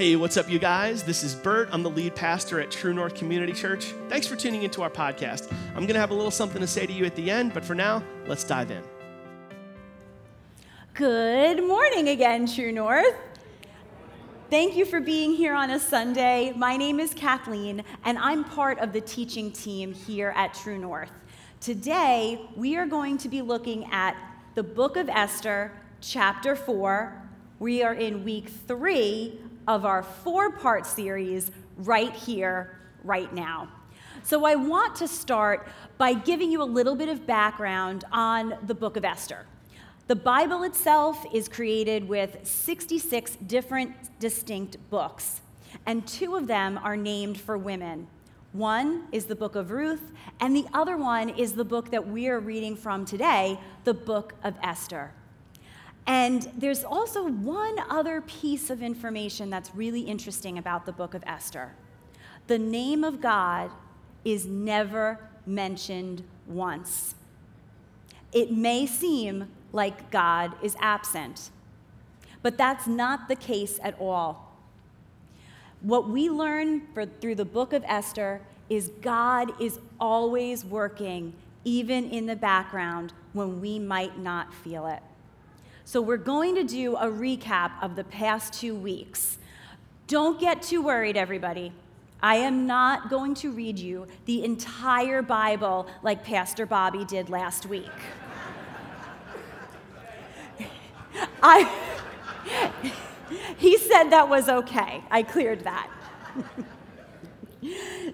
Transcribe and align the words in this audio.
Hey, 0.00 0.16
what's 0.16 0.38
up, 0.38 0.48
you 0.48 0.58
guys? 0.58 1.02
This 1.02 1.22
is 1.22 1.34
Bert. 1.34 1.68
I'm 1.72 1.82
the 1.82 1.90
lead 1.90 2.14
pastor 2.16 2.58
at 2.58 2.70
True 2.70 2.94
North 2.94 3.14
Community 3.14 3.52
Church. 3.52 3.92
Thanks 4.08 4.26
for 4.26 4.34
tuning 4.34 4.62
into 4.62 4.80
our 4.80 4.88
podcast. 4.88 5.52
I'm 5.74 5.82
going 5.82 5.88
to 5.88 6.00
have 6.00 6.10
a 6.10 6.14
little 6.14 6.30
something 6.30 6.62
to 6.62 6.66
say 6.66 6.86
to 6.86 6.92
you 6.94 7.04
at 7.04 7.14
the 7.16 7.30
end, 7.30 7.52
but 7.52 7.62
for 7.62 7.74
now, 7.74 8.02
let's 8.26 8.42
dive 8.42 8.70
in. 8.70 8.82
Good 10.94 11.62
morning 11.62 12.08
again, 12.08 12.46
True 12.46 12.72
North. 12.72 13.14
Thank 14.48 14.74
you 14.74 14.86
for 14.86 15.00
being 15.00 15.34
here 15.34 15.52
on 15.52 15.68
a 15.68 15.78
Sunday. 15.78 16.54
My 16.56 16.78
name 16.78 16.98
is 16.98 17.12
Kathleen, 17.12 17.84
and 18.02 18.16
I'm 18.16 18.44
part 18.44 18.78
of 18.78 18.94
the 18.94 19.02
teaching 19.02 19.52
team 19.52 19.92
here 19.92 20.32
at 20.34 20.54
True 20.54 20.78
North. 20.78 21.12
Today, 21.60 22.48
we 22.56 22.74
are 22.74 22.86
going 22.86 23.18
to 23.18 23.28
be 23.28 23.42
looking 23.42 23.84
at 23.92 24.16
the 24.54 24.62
book 24.62 24.96
of 24.96 25.10
Esther, 25.10 25.72
chapter 26.00 26.56
4. 26.56 27.22
We 27.58 27.82
are 27.82 27.92
in 27.92 28.24
week 28.24 28.48
three 28.66 29.38
of 29.70 29.86
our 29.86 30.02
four 30.02 30.50
part 30.50 30.84
series 30.84 31.52
right 31.76 32.12
here, 32.12 32.76
right 33.04 33.32
now. 33.32 33.68
So, 34.24 34.44
I 34.44 34.56
want 34.56 34.96
to 34.96 35.06
start 35.06 35.68
by 35.96 36.12
giving 36.12 36.50
you 36.50 36.60
a 36.60 36.64
little 36.64 36.96
bit 36.96 37.08
of 37.08 37.24
background 37.24 38.04
on 38.10 38.58
the 38.66 38.74
book 38.74 38.96
of 38.96 39.04
Esther. 39.04 39.46
The 40.08 40.16
Bible 40.16 40.64
itself 40.64 41.24
is 41.32 41.48
created 41.48 42.08
with 42.08 42.38
66 42.42 43.36
different 43.46 43.94
distinct 44.18 44.76
books, 44.90 45.40
and 45.86 46.04
two 46.04 46.34
of 46.34 46.48
them 46.48 46.76
are 46.82 46.96
named 46.96 47.38
for 47.38 47.56
women. 47.56 48.08
One 48.52 49.04
is 49.12 49.26
the 49.26 49.36
book 49.36 49.54
of 49.54 49.70
Ruth, 49.70 50.10
and 50.40 50.54
the 50.56 50.66
other 50.74 50.96
one 50.96 51.28
is 51.28 51.52
the 51.52 51.64
book 51.64 51.92
that 51.92 52.08
we 52.08 52.26
are 52.26 52.40
reading 52.40 52.74
from 52.74 53.04
today, 53.04 53.60
the 53.84 53.94
book 53.94 54.34
of 54.42 54.56
Esther. 54.64 55.12
And 56.10 56.50
there's 56.58 56.82
also 56.82 57.28
one 57.28 57.78
other 57.88 58.20
piece 58.22 58.68
of 58.68 58.82
information 58.82 59.48
that's 59.48 59.72
really 59.76 60.00
interesting 60.00 60.58
about 60.58 60.84
the 60.84 60.90
book 60.90 61.14
of 61.14 61.22
Esther. 61.24 61.70
The 62.48 62.58
name 62.58 63.04
of 63.04 63.20
God 63.20 63.70
is 64.24 64.44
never 64.44 65.20
mentioned 65.46 66.24
once. 66.48 67.14
It 68.32 68.50
may 68.50 68.86
seem 68.86 69.52
like 69.70 70.10
God 70.10 70.56
is 70.64 70.74
absent. 70.80 71.50
But 72.42 72.58
that's 72.58 72.88
not 72.88 73.28
the 73.28 73.36
case 73.36 73.78
at 73.80 73.94
all. 74.00 74.56
What 75.80 76.08
we 76.08 76.28
learn 76.28 76.88
for, 76.92 77.06
through 77.06 77.36
the 77.36 77.44
book 77.44 77.72
of 77.72 77.84
Esther 77.86 78.40
is 78.68 78.90
God 79.00 79.52
is 79.62 79.78
always 80.00 80.64
working, 80.64 81.34
even 81.64 82.10
in 82.10 82.26
the 82.26 82.34
background 82.34 83.12
when 83.32 83.60
we 83.60 83.78
might 83.78 84.18
not 84.18 84.52
feel 84.52 84.88
it. 84.88 85.04
So, 85.84 86.00
we're 86.00 86.16
going 86.16 86.54
to 86.54 86.64
do 86.64 86.96
a 86.96 87.06
recap 87.06 87.72
of 87.82 87.96
the 87.96 88.04
past 88.04 88.52
two 88.52 88.74
weeks. 88.74 89.38
Don't 90.06 90.40
get 90.40 90.62
too 90.62 90.82
worried, 90.82 91.16
everybody. 91.16 91.72
I 92.22 92.36
am 92.36 92.66
not 92.66 93.08
going 93.08 93.34
to 93.36 93.50
read 93.50 93.78
you 93.78 94.06
the 94.26 94.44
entire 94.44 95.22
Bible 95.22 95.86
like 96.02 96.22
Pastor 96.22 96.66
Bobby 96.66 97.04
did 97.04 97.30
last 97.30 97.66
week. 97.66 97.88
I, 101.42 101.70
he 103.56 103.78
said 103.78 104.10
that 104.10 104.28
was 104.28 104.48
okay. 104.48 105.02
I 105.10 105.22
cleared 105.22 105.64
that. 105.64 105.90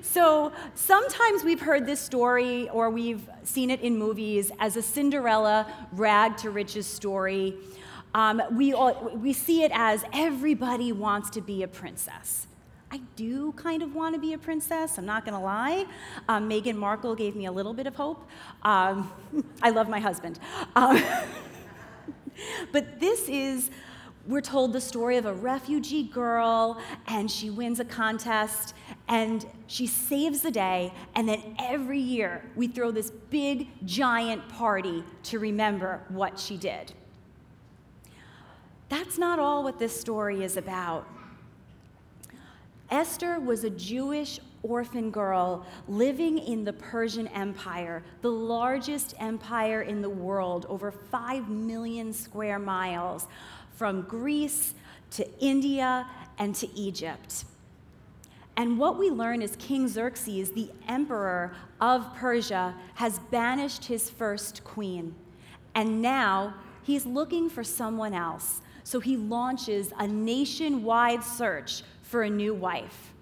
so 0.03 0.53
sometimes 0.75 1.45
we've 1.45 1.61
heard 1.61 1.87
this 1.87 2.01
story 2.01 2.69
or 2.71 2.91
we've 2.91 3.29
seen 3.43 3.71
it 3.71 3.81
in 3.81 3.97
movies 3.99 4.51
as 4.59 4.77
a 4.77 4.83
Cinderella 4.83 5.67
rag 5.93 6.37
to 6.39 6.51
riches 6.51 6.87
story. 6.87 7.55
Um, 8.15 8.43
we, 8.53 8.73
all, 8.73 9.11
we 9.15 9.33
see 9.33 9.63
it 9.63 9.71
as 9.75 10.05
everybody 10.13 10.93
wants 10.93 11.31
to 11.31 11.41
be 11.41 11.63
a 11.63 11.69
princess. 11.69 12.47
I 12.91 13.01
do 13.17 13.53
kind 13.53 13.83
of 13.83 13.95
want 13.95 14.15
to 14.15 14.21
be 14.21 14.33
a 14.33 14.39
princess, 14.39 14.97
I'm 14.97 15.07
not 15.07 15.25
going 15.25 15.35
to 15.35 15.45
lie. 15.45 15.87
Um, 16.29 16.49
Meghan 16.49 16.77
Markle 16.77 17.15
gave 17.15 17.35
me 17.35 17.47
a 17.47 17.53
little 17.53 17.75
bit 17.75 17.87
of 17.87 17.97
hope. 17.97 18.27
Um, 18.63 19.13
I 19.63 19.71
love 19.71 19.89
my 19.89 20.01
husband. 20.01 20.39
Um, 20.75 21.03
but 22.73 23.01
this 23.01 23.29
is, 23.29 23.71
we're 24.27 24.41
told 24.41 24.73
the 24.73 24.81
story 24.81 25.17
of 25.17 25.27
a 25.27 25.35
refugee 25.35 26.05
girl, 26.05 26.81
and 27.07 27.31
she 27.31 27.51
wins 27.51 27.81
a 27.81 27.85
contest, 27.85 28.75
and 29.09 29.47
she 29.67 29.87
saves 29.87 30.41
the 30.41 30.51
day, 30.51 30.93
and 31.15 31.29
then 31.29 31.57
every 31.61 31.99
year 31.99 32.45
we 32.57 32.67
throw 32.67 32.91
this 32.91 33.11
big, 33.11 33.69
giant 33.85 34.49
party 34.49 35.05
to 35.25 35.39
remember 35.39 36.03
what 36.09 36.39
she 36.39 36.57
did. 36.57 36.93
That's 38.89 39.19
not 39.19 39.39
all 39.39 39.65
what 39.65 39.79
this 39.79 39.99
story 39.99 40.43
is 40.43 40.57
about. 40.57 41.09
Esther 42.91 43.41
was 43.41 43.65
a 43.65 43.71
Jewish 43.71 44.39
orphan 44.63 45.11
girl 45.11 45.67
living 45.89 46.39
in 46.39 46.65
the 46.65 46.73
Persian 46.73 47.27
Empire, 47.29 48.03
the 48.23 48.31
largest 48.31 49.15
empire 49.19 49.83
in 49.83 50.03
the 50.03 50.11
world, 50.11 50.67
over 50.69 50.91
5 50.91 51.49
million 51.49 52.13
square 52.13 52.59
miles, 52.59 53.27
from 53.77 54.03
Greece 54.03 54.75
to 55.13 55.29
India 55.39 56.07
and 56.39 56.55
to 56.57 56.69
Egypt. 56.77 57.45
And 58.57 58.79
what 58.79 58.99
we 58.99 59.11
learn 59.11 59.43
is 59.43 59.55
King 59.57 59.87
Xerxes, 59.87 60.53
the 60.53 60.71
emperor 60.89 61.55
of 61.81 62.15
Persia, 62.15 62.75
has 62.95 63.19
banished 63.31 63.85
his 63.85 64.09
first 64.09 64.65
queen. 64.65 65.15
And 65.75 66.01
now 66.01 66.55
he's 66.83 67.05
looking 67.05 67.51
for 67.51 67.63
someone 67.63 68.15
else. 68.15 68.63
So 68.83 68.99
he 69.01 69.17
launches 69.17 69.93
a 69.99 70.09
nationwide 70.09 71.23
search 71.23 71.83
for 72.03 72.23
a 72.23 72.31
new 72.31 72.55
wife. 72.55 73.13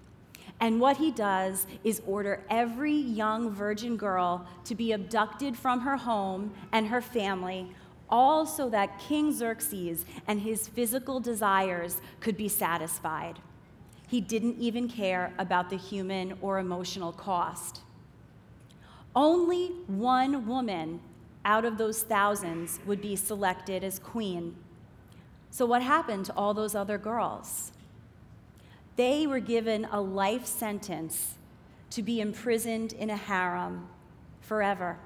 And 0.61 0.79
what 0.79 0.95
he 0.95 1.11
does 1.11 1.67
is 1.83 2.01
order 2.07 2.43
every 2.49 2.93
young 2.93 3.49
virgin 3.51 3.97
girl 3.97 4.47
to 4.63 4.75
be 4.75 4.93
abducted 4.93 5.57
from 5.57 5.81
her 5.81 5.97
home 5.97 6.53
and 6.71 6.87
her 6.87 7.01
family, 7.01 7.69
all 8.09 8.45
so 8.45 8.69
that 8.69 8.99
King 8.99 9.33
Xerxes 9.33 10.05
and 10.27 10.39
his 10.39 10.67
physical 10.67 11.19
desires 11.19 12.01
could 12.19 12.37
be 12.37 12.47
satisfied. 12.47 13.39
He 14.07 14.21
didn't 14.21 14.57
even 14.59 14.87
care 14.87 15.33
about 15.39 15.69
the 15.69 15.77
human 15.77 16.37
or 16.41 16.59
emotional 16.59 17.11
cost. 17.11 17.81
Only 19.15 19.67
one 19.87 20.45
woman 20.45 20.99
out 21.43 21.65
of 21.65 21.77
those 21.77 22.03
thousands 22.03 22.79
would 22.85 23.01
be 23.01 23.15
selected 23.15 23.83
as 23.83 23.99
queen. 23.99 24.55
So, 25.51 25.65
what 25.65 25.81
happened 25.81 26.25
to 26.25 26.33
all 26.33 26.53
those 26.53 26.75
other 26.75 26.97
girls? 26.97 27.71
They 28.95 29.27
were 29.27 29.39
given 29.39 29.85
a 29.91 30.01
life 30.01 30.45
sentence 30.45 31.35
to 31.91 32.01
be 32.01 32.19
imprisoned 32.19 32.93
in 32.93 33.09
a 33.09 33.15
harem 33.15 33.87
forever. 34.41 34.97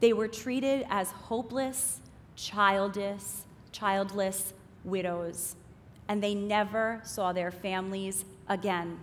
They 0.00 0.12
were 0.12 0.28
treated 0.28 0.86
as 0.90 1.10
hopeless, 1.10 2.00
childless, 2.36 3.44
childless 3.72 4.52
widows, 4.84 5.56
and 6.08 6.22
they 6.22 6.34
never 6.34 7.00
saw 7.04 7.32
their 7.32 7.50
families 7.50 8.24
again. 8.48 8.98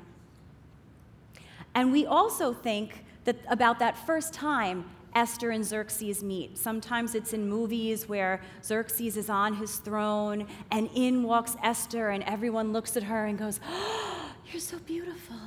And 1.76 1.92
we 1.92 2.06
also 2.06 2.54
think 2.54 3.06
that 3.26 3.38
about 3.48 3.80
that 3.80 3.98
first 4.06 4.34
time 4.34 4.86
Esther 5.16 5.50
and 5.50 5.66
Xerxes 5.66 6.24
meet. 6.24 6.58
Sometimes 6.58 7.16
it's 7.16 7.34
in 7.34 7.50
movies 7.50 8.08
where 8.08 8.42
Xerxes 8.64 9.18
is 9.18 9.30
on 9.30 9.56
his 9.56 9.78
throne 9.78 10.46
and 10.70 10.90
in 10.94 11.24
walks 11.24 11.56
Esther, 11.64 12.10
and 12.10 12.24
everyone 12.26 12.72
looks 12.72 12.96
at 12.96 13.04
her 13.04 13.26
and 13.26 13.38
goes, 13.38 13.60
oh, 13.68 14.32
You're 14.52 14.60
so 14.62 14.78
beautiful. 14.80 15.38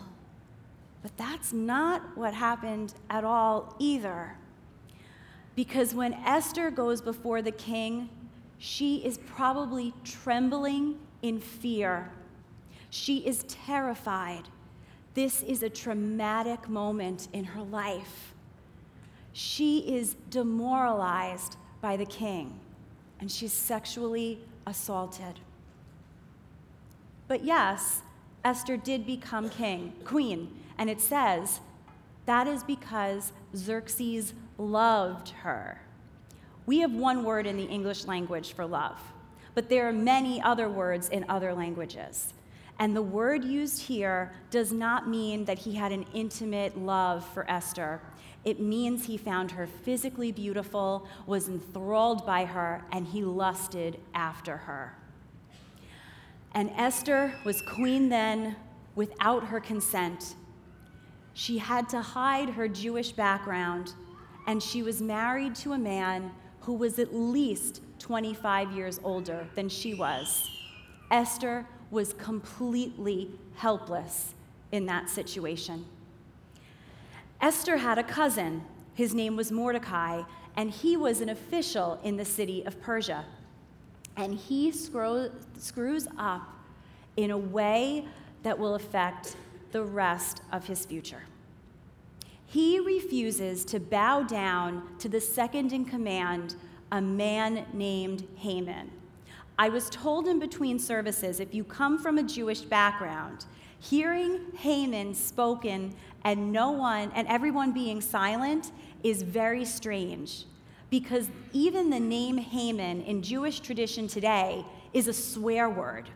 But 1.02 1.16
that's 1.16 1.52
not 1.52 2.16
what 2.16 2.34
happened 2.34 2.94
at 3.08 3.24
all 3.24 3.74
either. 3.78 4.36
Because 5.56 5.94
when 5.94 6.14
Esther 6.14 6.70
goes 6.70 7.00
before 7.00 7.42
the 7.42 7.52
king, 7.52 8.08
she 8.58 8.96
is 8.98 9.18
probably 9.18 9.92
trembling 10.04 10.98
in 11.22 11.40
fear. 11.40 12.10
She 12.90 13.18
is 13.18 13.44
terrified. 13.44 14.48
This 15.14 15.42
is 15.42 15.62
a 15.62 15.70
traumatic 15.70 16.68
moment 16.68 17.28
in 17.32 17.44
her 17.44 17.62
life 17.62 18.34
she 19.32 19.78
is 19.78 20.16
demoralized 20.30 21.56
by 21.80 21.96
the 21.96 22.04
king 22.04 22.58
and 23.20 23.30
she's 23.30 23.52
sexually 23.52 24.40
assaulted. 24.66 25.40
But 27.28 27.44
yes, 27.44 28.02
Esther 28.44 28.76
did 28.76 29.06
become 29.06 29.48
king, 29.48 29.92
queen, 30.04 30.50
and 30.78 30.90
it 30.90 31.00
says 31.00 31.60
that 32.26 32.46
is 32.46 32.64
because 32.64 33.32
Xerxes 33.56 34.34
loved 34.60 35.30
her. 35.30 35.80
We 36.66 36.78
have 36.80 36.92
one 36.92 37.24
word 37.24 37.46
in 37.46 37.56
the 37.56 37.64
English 37.64 38.04
language 38.04 38.52
for 38.52 38.66
love, 38.66 39.00
but 39.54 39.68
there 39.68 39.88
are 39.88 39.92
many 39.92 40.40
other 40.40 40.68
words 40.68 41.08
in 41.08 41.24
other 41.28 41.54
languages. 41.54 42.34
And 42.78 42.94
the 42.94 43.02
word 43.02 43.44
used 43.44 43.82
here 43.82 44.32
does 44.50 44.72
not 44.72 45.08
mean 45.08 45.44
that 45.46 45.58
he 45.58 45.74
had 45.74 45.92
an 45.92 46.06
intimate 46.14 46.78
love 46.78 47.26
for 47.34 47.50
Esther. 47.50 48.00
It 48.44 48.58
means 48.58 49.04
he 49.04 49.18
found 49.18 49.50
her 49.50 49.66
physically 49.66 50.32
beautiful, 50.32 51.06
was 51.26 51.48
enthralled 51.48 52.24
by 52.24 52.46
her, 52.46 52.82
and 52.90 53.06
he 53.06 53.22
lusted 53.22 53.98
after 54.14 54.56
her. 54.56 54.96
And 56.54 56.70
Esther 56.76 57.34
was 57.44 57.60
queen 57.62 58.08
then 58.08 58.56
without 58.94 59.44
her 59.48 59.60
consent. 59.60 60.34
She 61.34 61.58
had 61.58 61.88
to 61.90 62.00
hide 62.00 62.50
her 62.50 62.66
Jewish 62.66 63.12
background, 63.12 63.92
and 64.50 64.60
she 64.60 64.82
was 64.82 65.00
married 65.00 65.54
to 65.54 65.74
a 65.74 65.78
man 65.78 66.28
who 66.62 66.74
was 66.74 66.98
at 66.98 67.14
least 67.14 67.82
25 68.00 68.72
years 68.72 68.98
older 69.04 69.46
than 69.54 69.68
she 69.68 69.94
was. 69.94 70.50
Esther 71.12 71.64
was 71.92 72.14
completely 72.14 73.30
helpless 73.54 74.34
in 74.72 74.86
that 74.86 75.08
situation. 75.08 75.84
Esther 77.40 77.76
had 77.76 77.96
a 77.96 78.02
cousin. 78.02 78.60
His 78.94 79.14
name 79.14 79.36
was 79.36 79.52
Mordecai, 79.52 80.24
and 80.56 80.68
he 80.68 80.96
was 80.96 81.20
an 81.20 81.28
official 81.28 82.00
in 82.02 82.16
the 82.16 82.24
city 82.24 82.66
of 82.66 82.82
Persia. 82.82 83.24
And 84.16 84.34
he 84.34 84.72
screw, 84.72 85.30
screws 85.60 86.08
up 86.18 86.42
in 87.16 87.30
a 87.30 87.38
way 87.38 88.04
that 88.42 88.58
will 88.58 88.74
affect 88.74 89.36
the 89.70 89.84
rest 89.84 90.42
of 90.50 90.66
his 90.66 90.84
future. 90.84 91.22
He 92.50 92.80
refuses 92.80 93.64
to 93.66 93.78
bow 93.78 94.24
down 94.24 94.82
to 94.98 95.08
the 95.08 95.20
second 95.20 95.72
in 95.72 95.84
command, 95.84 96.56
a 96.90 97.00
man 97.00 97.64
named 97.72 98.26
Haman. 98.34 98.90
I 99.56 99.68
was 99.68 99.88
told 99.88 100.26
in 100.26 100.40
between 100.40 100.80
services 100.80 101.38
if 101.38 101.54
you 101.54 101.62
come 101.62 101.96
from 101.96 102.18
a 102.18 102.24
Jewish 102.24 102.62
background, 102.62 103.44
hearing 103.78 104.40
Haman 104.56 105.14
spoken 105.14 105.94
and 106.24 106.50
no 106.50 106.72
one 106.72 107.12
and 107.14 107.28
everyone 107.28 107.70
being 107.70 108.00
silent 108.00 108.72
is 109.04 109.22
very 109.22 109.64
strange 109.64 110.46
because 110.90 111.28
even 111.52 111.88
the 111.88 112.00
name 112.00 112.36
Haman 112.36 113.02
in 113.02 113.22
Jewish 113.22 113.60
tradition 113.60 114.08
today 114.08 114.66
is 114.92 115.06
a 115.06 115.12
swear 115.12 115.70
word. 115.70 116.08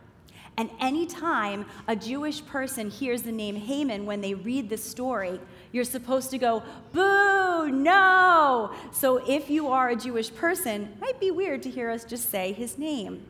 And 0.57 0.69
anytime 0.79 1.65
a 1.87 1.95
Jewish 1.95 2.45
person 2.45 2.89
hears 2.89 3.23
the 3.23 3.31
name 3.31 3.55
Haman 3.55 4.05
when 4.05 4.21
they 4.21 4.33
read 4.33 4.69
the 4.69 4.77
story, 4.77 5.39
you're 5.75 5.83
supposed 5.83 6.31
to 6.31 6.37
go, 6.37 6.63
boo, 6.93 7.69
no. 7.69 8.73
So 8.93 9.17
if 9.27 9.49
you 9.49 9.67
are 9.67 9.89
a 9.89 9.95
Jewish 9.97 10.33
person, 10.33 10.83
it 10.83 11.01
might 11.01 11.19
be 11.19 11.31
weird 11.31 11.61
to 11.63 11.69
hear 11.69 11.89
us 11.89 12.05
just 12.05 12.29
say 12.29 12.53
his 12.53 12.77
name. 12.77 13.25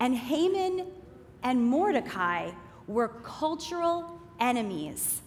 And 0.00 0.16
Haman 0.16 0.88
and 1.44 1.64
Mordecai 1.64 2.50
were 2.88 3.06
cultural 3.22 4.20
enemies. 4.40 5.22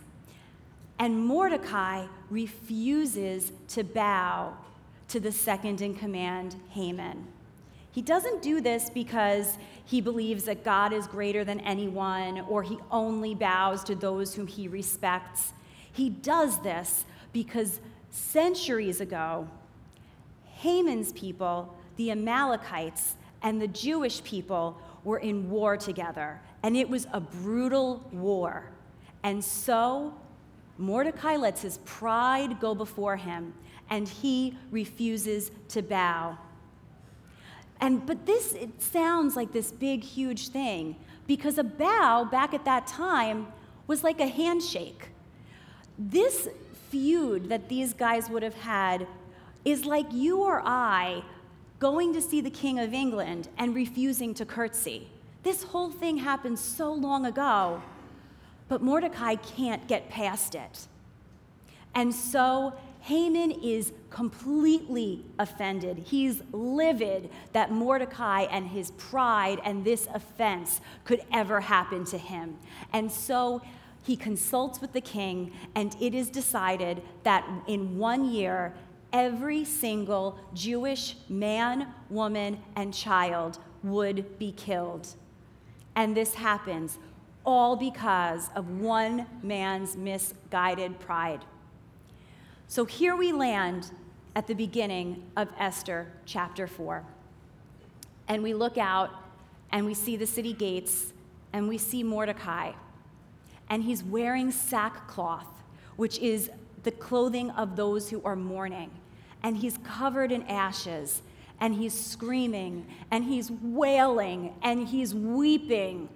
And 1.00 1.26
Mordecai 1.26 2.08
refuses 2.30 3.54
to 3.70 3.86
bow 3.86 4.58
to 5.08 5.22
the 5.22 5.32
second 5.32 5.82
in 5.82 5.96
command, 5.96 6.58
Haman. 6.72 7.28
He 7.94 8.02
doesn't 8.02 8.42
do 8.42 8.60
this 8.60 8.90
because 8.90 9.58
he 9.86 10.02
believes 10.02 10.44
that 10.46 10.66
God 10.66 10.92
is 10.92 11.08
greater 11.08 11.46
than 11.46 11.62
anyone 11.62 12.42
or 12.50 12.62
he 12.62 12.78
only 12.92 13.36
bows 13.36 13.86
to 13.86 13.96
those 13.96 14.36
whom 14.36 14.48
he 14.48 14.68
respects. 14.68 15.54
He 15.94 16.10
does 16.10 16.60
this 16.62 17.06
because 17.32 17.80
centuries 18.10 19.00
ago, 19.00 19.48
Haman's 20.44 21.14
people, 21.14 21.76
the 21.96 22.12
Amalekites, 22.12 23.16
and 23.42 23.62
the 23.62 23.68
Jewish 23.68 24.24
people 24.24 24.78
were 25.04 25.20
in 25.20 25.50
war 25.50 25.78
together, 25.78 26.42
and 26.64 26.76
it 26.76 26.90
was 26.90 27.08
a 27.14 27.20
brutal 27.20 28.08
war. 28.12 28.72
And 29.24 29.44
so 29.44 30.14
Mordecai 30.78 31.36
lets 31.36 31.62
his 31.62 31.78
pride 31.80 32.60
go 32.60 32.74
before 32.74 33.18
him, 33.18 33.54
and 33.90 34.08
he 34.08 34.58
refuses 34.72 35.52
to 35.70 35.82
bow. 35.82 36.38
And 37.82 38.06
but 38.06 38.26
this 38.26 38.54
it 38.54 38.82
sounds 38.82 39.36
like 39.36 39.52
this 39.52 39.72
big 39.72 40.04
huge 40.04 40.48
thing 40.50 40.96
because 41.28 41.58
a 41.58 41.64
bow 41.64 42.28
back 42.30 42.54
at 42.54 42.66
that 42.66 42.88
time 42.88 43.48
was 43.88 44.04
like 44.04 44.22
a 44.22 44.28
handshake. 44.28 45.10
This 45.98 46.48
feud 46.90 47.50
that 47.50 47.70
these 47.70 47.94
guys 47.94 48.30
would 48.30 48.44
have 48.44 48.56
had 48.56 49.08
is 49.66 49.86
like 49.86 50.12
you 50.12 50.44
or 50.44 50.62
I 50.64 51.24
going 51.80 52.14
to 52.14 52.22
see 52.22 52.42
the 52.42 52.50
King 52.50 52.80
of 52.80 52.94
England 52.94 53.50
and 53.58 53.76
refusing 53.76 54.34
to 54.36 54.46
curtsy. 54.46 55.08
This 55.44 55.64
whole 55.64 55.90
thing 55.90 56.18
happened 56.18 56.58
so 56.58 56.94
long 56.94 57.26
ago, 57.26 57.82
but 58.70 58.82
Mordecai 58.82 59.36
can't 59.36 59.88
get 59.88 60.10
past 60.10 60.56
it. 60.56 60.88
And 61.94 62.14
so 62.14 62.74
Haman 63.02 63.52
is 63.52 63.92
completely 64.10 65.26
offended. 65.38 65.98
He's 65.98 66.42
livid 66.54 67.30
that 67.52 67.72
Mordecai 67.72 68.44
and 68.44 68.68
his 68.68 68.92
pride 68.92 69.60
and 69.66 69.84
this 69.84 70.08
offense 70.14 70.80
could 71.04 71.22
ever 71.34 71.60
happen 71.60 72.06
to 72.06 72.18
him. 72.18 72.58
And 72.94 73.12
so 73.12 73.62
he 74.04 74.16
consults 74.16 74.82
with 74.82 74.94
the 74.94 75.02
king, 75.02 75.52
and 75.76 75.96
it 76.00 76.14
is 76.14 76.30
decided 76.30 77.02
that 77.24 77.48
in 77.68 77.98
one 77.98 78.26
year, 78.26 78.74
every 79.14 79.64
single 79.64 80.38
Jewish 80.54 81.16
man, 81.30 81.88
woman, 82.10 82.60
and 82.76 82.94
child 82.94 83.60
would 83.84 84.38
be 84.40 84.52
killed. 84.52 85.08
And 85.96 86.18
this 86.18 86.34
happens 86.34 86.98
all 87.46 87.76
because 87.76 88.50
of 88.56 88.80
one 88.80 89.26
man's 89.42 89.96
misguided 89.96 91.00
pride. 91.00 91.46
So 92.68 92.86
here 92.86 93.16
we 93.16 93.32
land 93.32 93.92
at 94.36 94.48
the 94.48 94.54
beginning 94.54 95.24
of 95.38 95.50
Esther 95.60 96.08
chapter 96.26 96.68
4. 96.68 97.04
And 98.28 98.42
we 98.42 98.54
look 98.54 98.78
out 98.78 99.12
and 99.72 99.86
we 99.86 99.94
see 99.94 100.16
the 100.16 100.26
city 100.26 100.54
gates 100.54 101.14
and 101.52 101.68
we 101.68 101.78
see 101.78 102.02
Mordecai. 102.02 102.72
And 103.74 103.82
he's 103.82 104.04
wearing 104.04 104.52
sackcloth, 104.52 105.48
which 105.96 106.20
is 106.20 106.52
the 106.84 106.92
clothing 106.92 107.50
of 107.50 107.76
those 107.76 108.08
who 108.08 108.22
are 108.24 108.36
mourning. 108.36 108.92
And 109.42 109.58
he's 109.58 109.80
covered 109.80 110.32
in 110.32 110.44
ashes 110.44 111.24
and 111.60 111.74
he's 111.74 112.00
screaming 112.00 112.86
and 113.10 113.24
he's 113.24 113.50
wailing 113.50 114.54
and 114.62 114.88
he's 114.88 115.16
weeping 115.16 116.08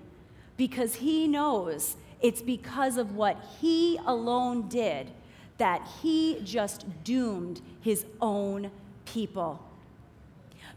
because 0.56 0.94
he 0.94 1.28
knows 1.28 1.96
it's 2.22 2.44
because 2.44 2.96
of 2.96 3.16
what 3.16 3.44
he 3.60 3.98
alone 4.06 4.70
did 4.70 5.10
that 5.58 5.82
he 6.04 6.40
just 6.44 6.86
doomed 7.04 7.60
his 7.82 8.06
own 8.22 8.70
people. 9.06 9.60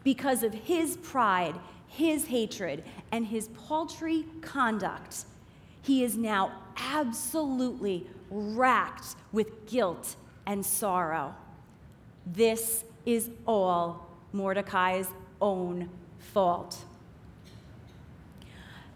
Because 0.02 0.42
of 0.42 0.54
his 0.54 0.96
pride, 0.96 1.56
his 1.88 2.24
hatred, 2.24 2.84
and 3.12 3.26
his 3.26 3.48
paltry 3.48 4.24
conduct, 4.40 5.26
he 5.82 6.04
is 6.04 6.16
now 6.16 6.52
absolutely 6.76 8.06
racked 8.30 9.16
with 9.32 9.66
guilt 9.66 10.16
and 10.46 10.64
sorrow. 10.64 11.34
This 12.26 12.84
is 13.06 13.30
all 13.46 14.08
Mordecai's 14.32 15.08
own 15.40 15.88
fault. 16.18 16.84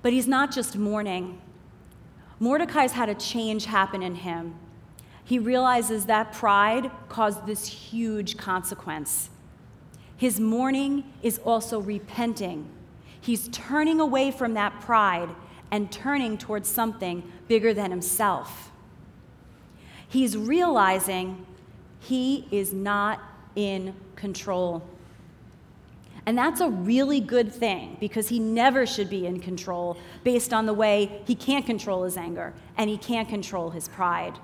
But 0.03 0.13
he's 0.13 0.29
not 0.29 0.53
just 0.53 0.77
mourning. 0.77 1.41
Mordecai's 2.39 2.93
had 2.93 3.09
a 3.09 3.15
change 3.15 3.65
happen 3.65 4.03
in 4.03 4.15
him 4.15 4.55
he 5.25 5.39
realizes 5.39 6.05
that 6.07 6.33
pride 6.33 6.91
caused 7.09 7.47
this 7.47 7.67
huge 7.67 8.37
consequence. 8.37 9.31
His 10.17 10.39
mourning 10.39 11.05
is 11.23 11.39
also 11.39 11.81
repenting. 11.81 12.69
He's 13.21 13.49
turning 13.49 14.01
away 14.01 14.31
from 14.31 14.55
that 14.55 14.81
pride 14.81 15.31
and 15.71 15.91
turning 15.91 16.39
towards 16.39 16.69
something 16.69 17.23
bigger 17.49 17.75
than 17.75 17.91
himself. 17.91 18.71
He's 20.09 20.37
realizing 20.37 21.47
he 22.01 22.47
is 22.51 22.73
not 22.73 23.21
in 23.57 23.95
control. 24.17 24.83
And 26.27 26.39
that's 26.39 26.61
a 26.61 26.71
really 26.71 27.21
good 27.21 27.53
thing 27.53 27.97
because 28.01 28.29
he 28.29 28.39
never 28.39 28.87
should 28.87 29.11
be 29.11 29.27
in 29.27 29.41
control 29.41 29.99
based 30.23 30.55
on 30.55 30.67
the 30.67 30.73
way 30.73 31.23
he 31.27 31.35
can't 31.35 31.67
control 31.67 32.05
his 32.05 32.17
anger 32.17 32.55
and 32.77 32.89
he 32.89 32.97
can't 32.97 33.29
control 33.29 33.71
his 33.71 33.89
pride. 33.89 34.39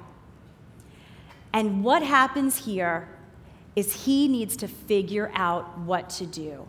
And 1.52 1.82
what 1.82 2.02
happens 2.02 2.64
here 2.64 3.08
is 3.76 4.04
he 4.04 4.28
needs 4.28 4.56
to 4.58 4.68
figure 4.68 5.30
out 5.34 5.78
what 5.78 6.10
to 6.10 6.26
do. 6.26 6.68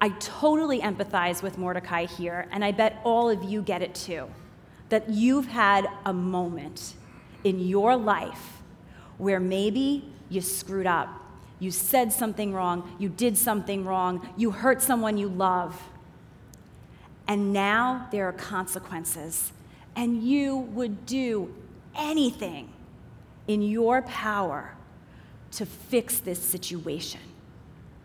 I 0.00 0.08
totally 0.18 0.80
empathize 0.80 1.42
with 1.42 1.58
Mordecai 1.58 2.06
here, 2.06 2.46
and 2.50 2.64
I 2.64 2.72
bet 2.72 3.00
all 3.04 3.28
of 3.28 3.44
you 3.44 3.60
get 3.60 3.82
it 3.82 3.94
too. 3.94 4.28
That 4.88 5.10
you've 5.10 5.46
had 5.46 5.86
a 6.06 6.12
moment 6.12 6.94
in 7.44 7.60
your 7.60 7.96
life 7.96 8.62
where 9.18 9.38
maybe 9.38 10.10
you 10.30 10.40
screwed 10.40 10.86
up, 10.86 11.08
you 11.58 11.70
said 11.70 12.12
something 12.12 12.54
wrong, 12.54 12.96
you 12.98 13.10
did 13.10 13.36
something 13.36 13.84
wrong, 13.84 14.26
you 14.36 14.50
hurt 14.50 14.80
someone 14.80 15.18
you 15.18 15.28
love, 15.28 15.82
and 17.28 17.52
now 17.52 18.08
there 18.10 18.26
are 18.26 18.32
consequences, 18.32 19.52
and 19.94 20.22
you 20.22 20.56
would 20.56 21.04
do 21.04 21.54
anything 21.94 22.72
in 23.46 23.62
your 23.62 24.00
power 24.02 24.74
to 25.52 25.66
fix 25.66 26.18
this 26.20 26.42
situation, 26.42 27.20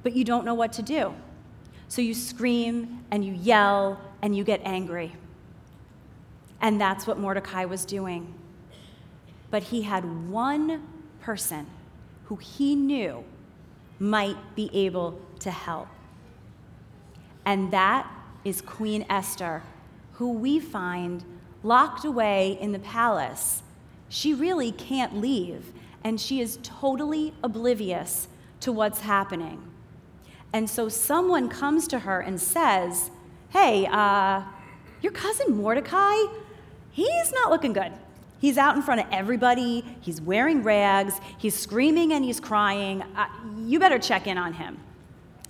but 0.03 0.13
you 0.13 0.23
don't 0.23 0.43
know 0.43 0.53
what 0.53 0.73
to 0.73 0.81
do. 0.81 1.13
So 1.95 2.01
you 2.01 2.13
scream 2.13 3.05
and 3.09 3.23
you 3.23 3.31
yell 3.31 4.01
and 4.21 4.35
you 4.35 4.43
get 4.43 4.59
angry. 4.65 5.15
And 6.59 6.81
that's 6.81 7.07
what 7.07 7.17
Mordecai 7.17 7.63
was 7.63 7.85
doing. 7.85 8.33
But 9.49 9.63
he 9.63 9.83
had 9.83 10.29
one 10.29 10.85
person 11.21 11.67
who 12.25 12.35
he 12.35 12.75
knew 12.75 13.23
might 13.97 14.35
be 14.57 14.69
able 14.73 15.21
to 15.39 15.51
help. 15.51 15.87
And 17.45 17.71
that 17.71 18.11
is 18.43 18.59
Queen 18.59 19.05
Esther, 19.09 19.63
who 20.15 20.33
we 20.33 20.59
find 20.59 21.23
locked 21.63 22.03
away 22.03 22.57
in 22.59 22.73
the 22.73 22.79
palace. 22.79 23.63
She 24.09 24.33
really 24.33 24.73
can't 24.73 25.15
leave, 25.15 25.71
and 26.03 26.19
she 26.19 26.41
is 26.41 26.59
totally 26.61 27.33
oblivious 27.41 28.27
to 28.59 28.73
what's 28.73 28.99
happening. 28.99 29.63
And 30.55 30.69
so 30.69 30.87
someone 30.87 31.49
comes 31.49 31.85
to 31.89 31.99
her 31.99 32.21
and 32.21 32.39
says, 32.39 33.11
Hey, 33.49 33.87
uh, 33.87 34.41
your 35.01 35.11
cousin 35.11 35.57
Mordecai, 35.57 36.15
he's 36.91 37.33
not 37.33 37.51
looking 37.51 37.73
good. 37.73 37.91
He's 38.39 38.57
out 38.57 38.77
in 38.77 38.81
front 38.81 39.01
of 39.01 39.07
everybody, 39.11 39.83
he's 39.99 40.21
wearing 40.21 40.63
rags, 40.63 41.19
he's 41.37 41.55
screaming 41.55 42.13
and 42.13 42.23
he's 42.23 42.39
crying. 42.39 43.01
Uh, 43.17 43.27
you 43.65 43.79
better 43.79 43.99
check 43.99 44.27
in 44.27 44.37
on 44.37 44.53
him. 44.53 44.77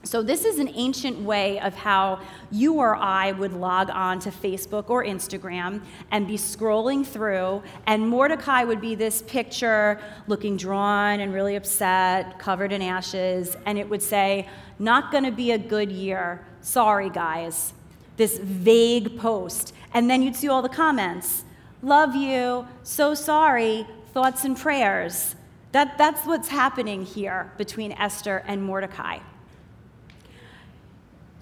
So, 0.05 0.21
this 0.21 0.45
is 0.45 0.59
an 0.59 0.69
ancient 0.75 1.19
way 1.21 1.59
of 1.59 1.73
how 1.73 2.19
you 2.51 2.75
or 2.75 2.95
I 2.95 3.31
would 3.31 3.53
log 3.53 3.89
on 3.89 4.19
to 4.19 4.29
Facebook 4.29 4.91
or 4.91 5.03
Instagram 5.03 5.81
and 6.11 6.27
be 6.27 6.37
scrolling 6.37 7.03
through, 7.03 7.63
and 7.87 8.07
Mordecai 8.07 8.63
would 8.65 8.79
be 8.79 8.93
this 8.93 9.23
picture 9.23 9.99
looking 10.27 10.57
drawn 10.57 11.21
and 11.21 11.33
really 11.33 11.55
upset, 11.55 12.37
covered 12.37 12.71
in 12.71 12.83
ashes, 12.83 13.57
and 13.65 13.79
it 13.79 13.89
would 13.89 14.03
say, 14.03 14.47
Not 14.77 15.11
gonna 15.11 15.31
be 15.31 15.51
a 15.53 15.57
good 15.57 15.91
year. 15.91 16.45
Sorry, 16.61 17.09
guys. 17.09 17.73
This 18.15 18.37
vague 18.37 19.17
post. 19.17 19.73
And 19.91 20.07
then 20.07 20.21
you'd 20.21 20.35
see 20.35 20.47
all 20.47 20.61
the 20.61 20.69
comments 20.69 21.45
Love 21.81 22.15
you, 22.15 22.67
so 22.83 23.15
sorry, 23.15 23.87
thoughts 24.13 24.43
and 24.43 24.55
prayers. 24.55 25.35
That, 25.71 25.97
that's 25.97 26.27
what's 26.27 26.49
happening 26.49 27.05
here 27.05 27.51
between 27.57 27.91
Esther 27.93 28.43
and 28.45 28.63
Mordecai. 28.63 29.17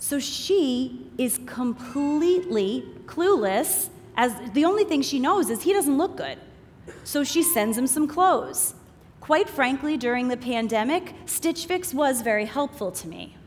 So 0.03 0.19
she 0.19 1.07
is 1.17 1.39
completely 1.45 2.83
clueless, 3.05 3.88
as 4.17 4.33
the 4.51 4.65
only 4.65 4.83
thing 4.83 5.01
she 5.01 5.17
knows 5.17 5.50
is 5.50 5.63
he 5.63 5.72
doesn't 5.72 5.98
look 5.98 6.17
good. 6.17 6.38
So 7.05 7.24
she 7.24 7.41
sends 7.41 7.77
him 7.77 7.88
some 7.88 8.05
clothes. 8.05 8.74
Quite 9.22 9.48
frankly, 9.48 9.95
during 9.95 10.27
the 10.27 10.36
pandemic, 10.36 11.13
Stitch 11.25 11.67
Fix 11.67 11.93
was 11.93 12.22
very 12.22 12.43
helpful 12.43 12.91
to 12.91 13.07
me. 13.07 13.38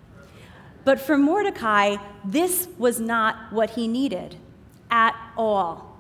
But 0.83 0.99
for 0.99 1.19
Mordecai, 1.19 1.97
this 2.25 2.69
was 2.79 3.01
not 3.01 3.53
what 3.53 3.69
he 3.69 3.87
needed 3.87 4.37
at 4.91 5.15
all. 5.37 5.99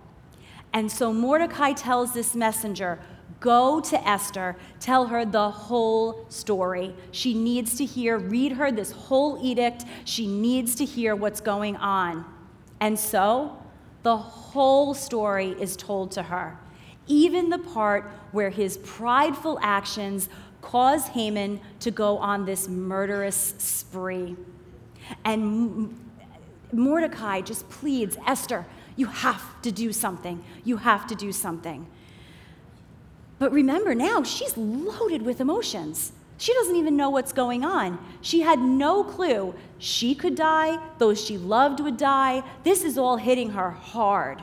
And 0.72 0.90
so 0.90 1.12
Mordecai 1.12 1.74
tells 1.74 2.14
this 2.14 2.34
messenger, 2.34 2.98
Go 3.40 3.80
to 3.80 4.08
Esther, 4.08 4.56
tell 4.80 5.06
her 5.08 5.24
the 5.24 5.50
whole 5.50 6.26
story. 6.30 6.94
She 7.10 7.34
needs 7.34 7.76
to 7.76 7.84
hear, 7.84 8.18
read 8.18 8.52
her 8.52 8.72
this 8.72 8.92
whole 8.92 9.38
edict. 9.42 9.84
She 10.04 10.26
needs 10.26 10.74
to 10.76 10.84
hear 10.84 11.14
what's 11.14 11.40
going 11.40 11.76
on. 11.76 12.24
And 12.80 12.98
so 12.98 13.56
the 14.02 14.16
whole 14.16 14.94
story 14.94 15.54
is 15.60 15.76
told 15.76 16.12
to 16.12 16.22
her, 16.22 16.58
even 17.06 17.50
the 17.50 17.58
part 17.58 18.10
where 18.32 18.50
his 18.50 18.78
prideful 18.78 19.58
actions 19.62 20.28
cause 20.62 21.08
Haman 21.08 21.60
to 21.80 21.90
go 21.90 22.18
on 22.18 22.44
this 22.44 22.68
murderous 22.68 23.54
spree. 23.58 24.36
And 25.24 25.98
Mordecai 26.72 27.40
just 27.40 27.68
pleads, 27.68 28.16
Esther, 28.26 28.66
you 28.96 29.06
have 29.06 29.60
to 29.62 29.70
do 29.70 29.92
something. 29.92 30.42
You 30.64 30.78
have 30.78 31.06
to 31.08 31.14
do 31.14 31.32
something. 31.32 31.86
But 33.38 33.52
remember 33.52 33.94
now, 33.94 34.22
she's 34.22 34.56
loaded 34.56 35.22
with 35.22 35.40
emotions. 35.40 36.12
She 36.38 36.52
doesn't 36.54 36.76
even 36.76 36.96
know 36.96 37.10
what's 37.10 37.32
going 37.32 37.64
on. 37.64 37.98
She 38.20 38.40
had 38.40 38.58
no 38.60 39.04
clue. 39.04 39.54
She 39.78 40.14
could 40.14 40.34
die, 40.34 40.78
those 40.98 41.22
she 41.22 41.38
loved 41.38 41.80
would 41.80 41.96
die. 41.96 42.42
This 42.62 42.84
is 42.84 42.98
all 42.98 43.16
hitting 43.16 43.50
her 43.50 43.70
hard. 43.70 44.42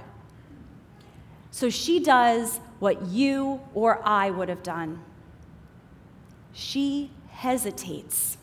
So 1.52 1.70
she 1.70 2.00
does 2.00 2.60
what 2.80 3.08
you 3.08 3.62
or 3.74 4.02
I 4.04 4.32
would 4.32 4.50
have 4.50 4.64
done. 4.64 5.02
She 6.52 7.12
hesitates. 7.30 8.38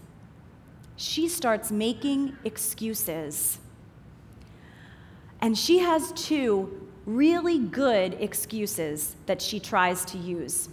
She 0.97 1.29
starts 1.29 1.71
making 1.71 2.37
excuses. 2.45 3.59
And 5.41 5.57
she 5.57 5.79
has 5.79 6.13
two 6.13 6.89
really 7.17 7.59
good 7.59 8.15
excuses 8.21 9.17
that 9.27 9.43
she 9.43 9.59
tries 9.59 10.05
to 10.07 10.19
use. 10.19 10.69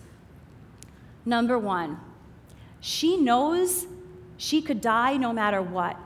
Number 1.25 1.57
one, 1.57 1.99
she 2.79 3.17
knows 3.17 3.87
she 4.37 4.61
could 4.61 4.81
die 4.81 5.17
no 5.17 5.33
matter 5.33 5.61
what. 5.61 5.97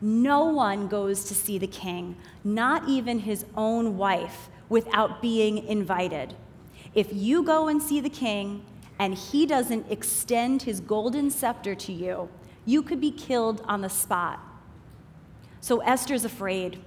No 0.00 0.44
one 0.44 0.86
goes 0.86 1.24
to 1.24 1.34
see 1.34 1.58
the 1.58 1.66
king, 1.66 2.16
not 2.44 2.88
even 2.88 3.18
his 3.18 3.44
own 3.56 3.98
wife, 3.98 4.48
without 4.68 5.20
being 5.20 5.66
invited. 5.66 6.34
If 6.94 7.08
you 7.12 7.42
go 7.42 7.68
and 7.68 7.82
see 7.82 8.00
the 8.00 8.08
king 8.08 8.64
and 8.98 9.14
he 9.14 9.44
doesn't 9.44 9.90
extend 9.90 10.62
his 10.62 10.80
golden 10.80 11.30
scepter 11.30 11.74
to 11.74 11.92
you, 11.92 12.28
you 12.64 12.82
could 12.82 13.00
be 13.00 13.10
killed 13.10 13.62
on 13.66 13.80
the 13.80 13.88
spot. 13.88 14.40
So 15.60 15.80
Esther's 15.80 16.24
afraid. 16.24 16.80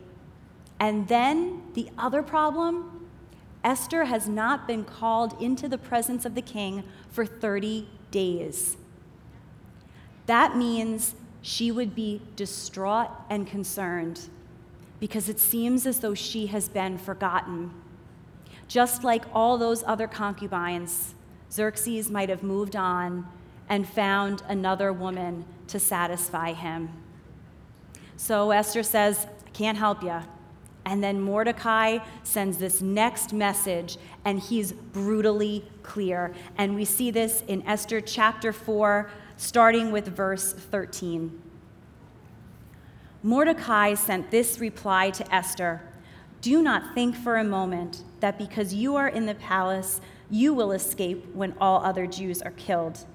And 0.81 1.07
then 1.07 1.61
the 1.75 1.89
other 1.95 2.23
problem 2.23 3.07
Esther 3.63 4.05
has 4.05 4.27
not 4.27 4.67
been 4.67 4.83
called 4.83 5.39
into 5.39 5.69
the 5.69 5.77
presence 5.77 6.25
of 6.25 6.33
the 6.33 6.41
king 6.41 6.83
for 7.11 7.23
30 7.23 7.87
days. 8.09 8.75
That 10.25 10.57
means 10.57 11.13
she 11.43 11.71
would 11.71 11.93
be 11.93 12.23
distraught 12.35 13.11
and 13.29 13.45
concerned 13.45 14.21
because 14.99 15.29
it 15.29 15.39
seems 15.39 15.85
as 15.85 15.99
though 15.99 16.15
she 16.15 16.47
has 16.47 16.67
been 16.67 16.97
forgotten. 16.97 17.71
Just 18.67 19.03
like 19.03 19.25
all 19.31 19.59
those 19.59 19.83
other 19.83 20.07
concubines, 20.07 21.13
Xerxes 21.51 22.09
might 22.09 22.29
have 22.29 22.41
moved 22.41 22.75
on 22.75 23.27
and 23.69 23.87
found 23.87 24.41
another 24.47 24.91
woman 24.91 25.45
to 25.67 25.79
satisfy 25.79 26.53
him. 26.53 26.89
So 28.17 28.49
Esther 28.49 28.81
says, 28.81 29.27
I 29.45 29.49
can't 29.51 29.77
help 29.77 30.01
you. 30.01 30.21
And 30.85 31.03
then 31.03 31.21
Mordecai 31.21 31.99
sends 32.23 32.57
this 32.57 32.81
next 32.81 33.33
message, 33.33 33.97
and 34.25 34.39
he's 34.39 34.71
brutally 34.71 35.63
clear. 35.83 36.33
And 36.57 36.75
we 36.75 36.85
see 36.85 37.11
this 37.11 37.43
in 37.47 37.65
Esther 37.67 38.01
chapter 38.01 38.51
4, 38.51 39.09
starting 39.37 39.91
with 39.91 40.07
verse 40.07 40.53
13. 40.53 41.41
Mordecai 43.23 43.93
sent 43.93 44.31
this 44.31 44.59
reply 44.59 45.11
to 45.11 45.33
Esther 45.33 45.81
Do 46.41 46.63
not 46.63 46.95
think 46.95 47.15
for 47.15 47.37
a 47.37 47.43
moment 47.43 48.03
that 48.19 48.39
because 48.39 48.73
you 48.73 48.95
are 48.95 49.07
in 49.07 49.27
the 49.27 49.35
palace, 49.35 50.01
you 50.31 50.53
will 50.53 50.71
escape 50.71 51.25
when 51.35 51.53
all 51.59 51.83
other 51.83 52.07
Jews 52.07 52.41
are 52.41 52.51
killed. 52.51 53.05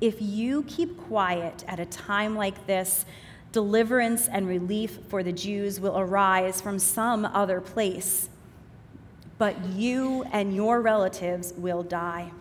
If 0.00 0.20
you 0.20 0.62
keep 0.64 0.96
quiet 0.96 1.64
at 1.66 1.80
a 1.80 1.86
time 1.86 2.36
like 2.36 2.66
this, 2.66 3.04
deliverance 3.56 4.28
and 4.28 4.46
relief 4.46 4.98
for 5.08 5.22
the 5.22 5.32
Jews 5.32 5.80
will 5.80 5.98
arise 5.98 6.60
from 6.60 6.78
some 6.78 7.24
other 7.24 7.58
place, 7.58 8.28
but 9.38 9.64
you 9.70 10.26
and 10.30 10.54
your 10.54 10.82
relatives 10.82 11.54
will 11.54 11.82
die. 11.82 12.32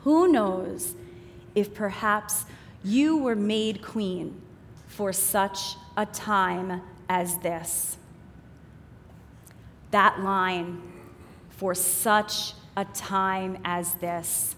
Who 0.00 0.26
knows 0.26 0.96
if 1.54 1.72
perhaps 1.72 2.44
you 2.82 3.18
were 3.18 3.36
made 3.36 3.82
queen 3.82 4.42
for 4.88 5.12
such 5.12 5.76
a 5.96 6.06
time 6.06 6.82
as 7.08 7.38
this? 7.38 7.96
That 9.92 10.18
line, 10.18 10.82
for 11.50 11.72
such 11.72 12.54
a 12.76 12.84
time 12.84 13.58
as 13.64 13.94
this, 13.94 14.56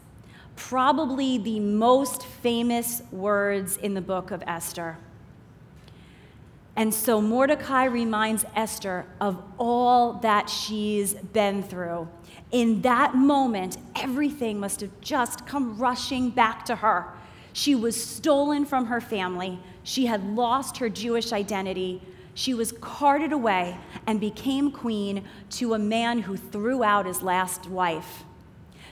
probably 0.57 1.37
the 1.37 1.61
most 1.61 2.25
famous 2.25 3.03
words 3.13 3.77
in 3.77 3.93
the 3.93 4.01
book 4.01 4.31
of 4.31 4.43
Esther. 4.47 4.97
And 6.75 6.93
so 6.93 7.21
Mordecai 7.21 7.85
reminds 7.85 8.45
Esther 8.57 9.05
of 9.21 9.43
all 9.59 10.15
that 10.15 10.49
she's 10.49 11.15
been 11.15 11.63
through. 11.63 12.09
In 12.51 12.83
that 12.83 13.15
moment, 13.15 13.77
everything 13.97 14.59
must 14.59 14.81
have 14.81 15.01
just 15.01 15.47
come 15.47 15.79
rushing 15.79 16.31
back 16.31 16.65
to 16.67 16.77
her. 16.77 17.07
She 17.53 17.75
was 17.75 18.03
stolen 18.03 18.65
from 18.65 18.87
her 18.87 19.01
family, 19.01 19.59
she 19.85 20.07
had 20.07 20.25
lost 20.35 20.79
her 20.79 20.89
Jewish 20.89 21.33
identity. 21.33 22.01
She 22.35 22.55
was 22.55 22.73
carted 22.73 23.33
away 23.33 23.77
and 24.07 24.19
became 24.19 24.71
queen 24.71 25.25
to 25.51 25.75
a 25.75 25.79
man 25.79 26.21
who 26.21 26.37
threw 26.37 26.83
out 26.83 27.05
his 27.05 27.21
last 27.21 27.69
wife. 27.69 28.25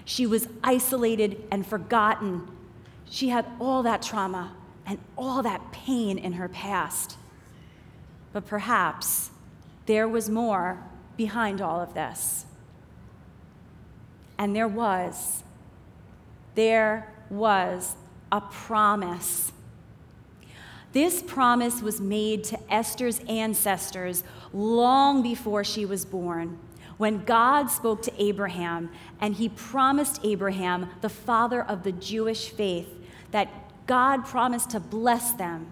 She 0.04 0.26
was 0.26 0.46
isolated 0.62 1.42
and 1.50 1.66
forgotten. 1.66 2.46
She 3.08 3.30
had 3.30 3.46
all 3.58 3.82
that 3.84 4.02
trauma 4.02 4.54
and 4.84 4.98
all 5.16 5.42
that 5.42 5.72
pain 5.72 6.18
in 6.18 6.34
her 6.34 6.48
past. 6.48 7.16
But 8.32 8.46
perhaps 8.46 9.30
there 9.86 10.08
was 10.08 10.28
more 10.28 10.82
behind 11.16 11.60
all 11.60 11.80
of 11.80 11.94
this. 11.94 12.46
And 14.38 14.54
there 14.54 14.68
was. 14.68 15.42
There 16.54 17.12
was 17.28 17.96
a 18.32 18.40
promise. 18.40 19.52
This 20.92 21.22
promise 21.22 21.82
was 21.82 22.00
made 22.00 22.44
to 22.44 22.72
Esther's 22.72 23.20
ancestors 23.28 24.24
long 24.52 25.22
before 25.22 25.62
she 25.62 25.86
was 25.86 26.04
born, 26.04 26.58
when 26.96 27.24
God 27.24 27.70
spoke 27.70 28.02
to 28.02 28.22
Abraham 28.22 28.90
and 29.20 29.34
he 29.34 29.48
promised 29.48 30.20
Abraham, 30.24 30.90
the 31.00 31.08
father 31.08 31.62
of 31.62 31.82
the 31.82 31.92
Jewish 31.92 32.50
faith, 32.50 32.88
that 33.30 33.48
God 33.86 34.26
promised 34.26 34.70
to 34.70 34.80
bless 34.80 35.32
them. 35.32 35.68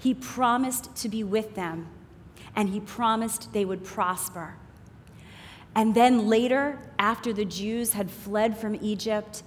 He 0.00 0.14
promised 0.14 0.94
to 0.96 1.08
be 1.08 1.22
with 1.22 1.54
them, 1.54 1.86
and 2.56 2.70
he 2.70 2.80
promised 2.80 3.52
they 3.52 3.64
would 3.64 3.84
prosper. 3.84 4.56
And 5.74 5.94
then 5.94 6.26
later, 6.26 6.78
after 6.98 7.32
the 7.32 7.44
Jews 7.44 7.92
had 7.92 8.10
fled 8.10 8.56
from 8.56 8.76
Egypt, 8.80 9.42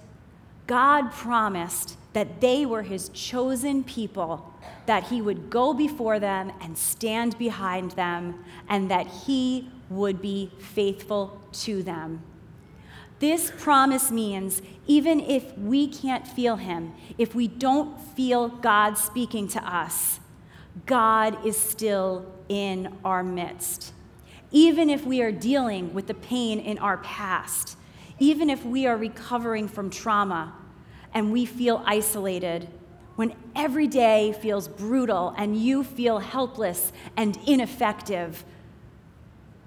God 0.66 1.12
promised 1.12 1.98
that 2.14 2.40
they 2.40 2.64
were 2.64 2.82
his 2.82 3.08
chosen 3.10 3.84
people, 3.84 4.54
that 4.86 5.04
he 5.04 5.20
would 5.20 5.50
go 5.50 5.74
before 5.74 6.18
them 6.18 6.52
and 6.60 6.78
stand 6.78 7.36
behind 7.36 7.90
them, 7.92 8.44
and 8.68 8.90
that 8.90 9.06
he 9.06 9.68
would 9.90 10.22
be 10.22 10.50
faithful 10.58 11.40
to 11.52 11.82
them. 11.82 12.22
This 13.18 13.52
promise 13.58 14.10
means 14.10 14.62
even 14.86 15.20
if 15.20 15.56
we 15.58 15.88
can't 15.88 16.26
feel 16.26 16.56
him, 16.56 16.92
if 17.18 17.34
we 17.34 17.48
don't 17.48 18.00
feel 18.00 18.48
God 18.48 18.96
speaking 18.96 19.48
to 19.48 19.60
us, 19.66 20.20
God 20.86 21.44
is 21.46 21.58
still 21.58 22.26
in 22.48 22.96
our 23.04 23.22
midst. 23.22 23.92
Even 24.50 24.90
if 24.90 25.04
we 25.04 25.22
are 25.22 25.32
dealing 25.32 25.94
with 25.94 26.06
the 26.06 26.14
pain 26.14 26.60
in 26.60 26.78
our 26.78 26.98
past, 26.98 27.76
even 28.18 28.50
if 28.50 28.64
we 28.64 28.86
are 28.86 28.96
recovering 28.96 29.68
from 29.68 29.90
trauma 29.90 30.54
and 31.12 31.32
we 31.32 31.46
feel 31.46 31.82
isolated, 31.86 32.68
when 33.16 33.34
every 33.54 33.86
day 33.86 34.32
feels 34.40 34.68
brutal 34.68 35.34
and 35.36 35.56
you 35.56 35.84
feel 35.84 36.18
helpless 36.18 36.92
and 37.16 37.38
ineffective, 37.46 38.44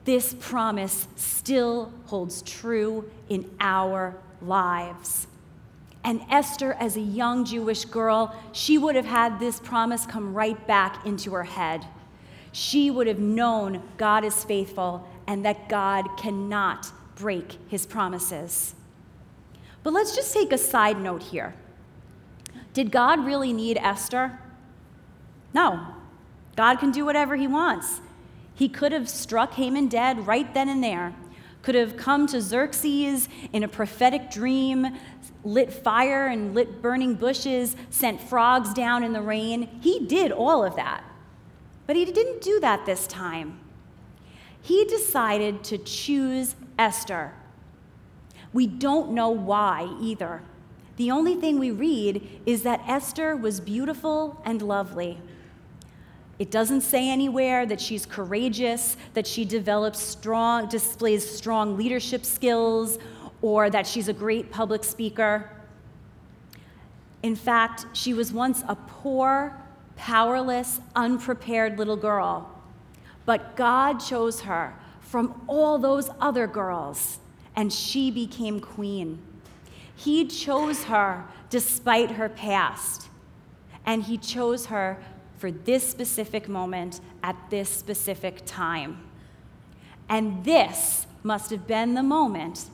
this 0.04 0.36
promise 0.40 1.08
still 1.16 1.92
holds 2.06 2.42
true 2.42 3.10
in 3.30 3.50
our 3.60 4.16
lives. 4.42 5.28
And 6.08 6.22
Esther, 6.30 6.72
as 6.80 6.96
a 6.96 7.02
young 7.02 7.44
Jewish 7.44 7.84
girl, 7.84 8.34
she 8.54 8.78
would 8.78 8.96
have 8.96 9.06
had 9.06 9.42
this 9.42 9.60
promise 9.60 10.06
come 10.06 10.34
right 10.34 10.66
back 10.66 11.06
into 11.06 11.34
her 11.34 11.44
head. 11.44 11.86
She 12.54 12.90
would 12.90 13.08
have 13.08 13.20
known 13.20 13.84
God 13.98 14.24
is 14.24 14.46
faithful 14.46 15.06
and 15.28 15.44
that 15.44 15.68
God 15.68 16.08
cannot 16.16 16.90
break 17.16 17.58
his 17.68 17.86
promises. 17.86 18.74
But 19.84 19.92
let's 19.92 20.16
just 20.16 20.34
take 20.34 20.54
a 20.54 20.58
side 20.58 20.98
note 20.98 21.24
here. 21.24 21.54
Did 22.72 22.90
God 22.90 23.26
really 23.26 23.52
need 23.52 23.76
Esther? 23.76 24.40
No. 25.54 25.88
God 26.56 26.76
can 26.80 26.92
do 26.92 27.04
whatever 27.04 27.36
he 27.36 27.48
wants. 27.48 28.00
He 28.56 28.70
could 28.70 28.94
have 28.94 29.10
struck 29.10 29.56
Haman 29.56 29.90
dead 29.90 30.26
right 30.26 30.54
then 30.54 30.70
and 30.70 30.82
there, 30.82 31.14
could 31.68 31.76
have 31.76 31.98
come 31.98 32.26
to 32.26 32.40
Xerxes 32.40 33.28
in 33.52 33.62
a 33.62 33.68
prophetic 33.68 34.32
dream, 34.32 34.88
lit 35.44 35.74
fire 35.74 36.28
and 36.28 36.56
lit 36.56 36.82
burning 36.82 37.14
bushes, 37.14 37.76
sent 37.90 38.22
frogs 38.22 38.74
down 38.74 39.04
in 39.04 39.12
the 39.12 39.20
rain. 39.20 39.68
He 39.82 40.00
did 40.06 40.32
all 40.32 40.64
of 40.64 40.78
that. 40.78 41.04
But 41.86 41.98
he 41.98 42.06
didn't 42.06 42.40
do 42.40 42.62
that 42.62 42.86
this 42.86 43.06
time. 43.06 43.60
He 44.62 44.86
decided 44.86 45.62
to 45.66 45.78
choose 45.78 46.56
Esther. 46.80 47.34
We 48.54 48.66
don't 48.66 49.12
know 49.12 49.32
why 49.32 49.94
either. 50.00 50.44
The 50.96 51.12
only 51.12 51.36
thing 51.36 51.60
we 51.60 51.72
read 51.72 52.44
is 52.46 52.64
that 52.64 52.82
Esther 52.88 53.36
was 53.36 53.60
beautiful 53.60 54.42
and 54.46 54.62
lovely. 54.62 55.20
It 56.40 56.52
doesn't 56.52 56.82
say 56.82 57.10
anywhere 57.10 57.66
that 57.66 57.82
she's 57.82 58.06
courageous, 58.06 58.96
that 59.14 59.26
she 59.26 59.44
develops 59.44 60.00
strong, 60.00 60.68
displays 60.68 61.28
strong 61.28 61.78
leadership 61.78 62.26
skills, 62.26 63.00
or 63.42 63.70
that 63.70 63.88
she's 63.88 64.08
a 64.08 64.14
great 64.14 64.52
public 64.52 64.84
speaker. 64.84 65.50
In 67.24 67.36
fact, 67.36 67.86
she 67.94 68.14
was 68.14 68.32
once 68.32 68.64
a 68.68 68.76
poor, 68.76 69.58
powerless, 69.96 70.80
unprepared 70.96 71.80
little 71.80 71.98
girl. 71.98 72.52
But 73.26 73.56
God 73.56 74.00
chose 74.00 74.42
her 74.42 74.76
from 75.02 75.42
all 75.48 75.80
those 75.80 76.10
other 76.22 76.46
girls, 76.46 77.20
and 77.56 77.74
she 77.74 78.12
became 78.12 78.60
queen. 78.60 79.20
He 79.96 80.28
chose 80.28 80.84
her 80.84 81.26
despite 81.50 82.12
her 82.12 82.30
past, 82.30 83.10
and 83.86 84.04
He 84.04 84.18
chose 84.18 84.68
her 84.68 85.04
for 85.38 85.52
this 85.52 85.88
specific 85.88 86.50
moment 86.50 87.00
at 87.24 87.36
this 87.50 87.70
specific 87.70 88.42
time. 88.46 89.00
And 90.10 90.44
this 90.44 91.06
must 91.24 91.52
have 91.52 91.68
been 91.68 91.94
the 91.94 92.04
moment 92.04 92.66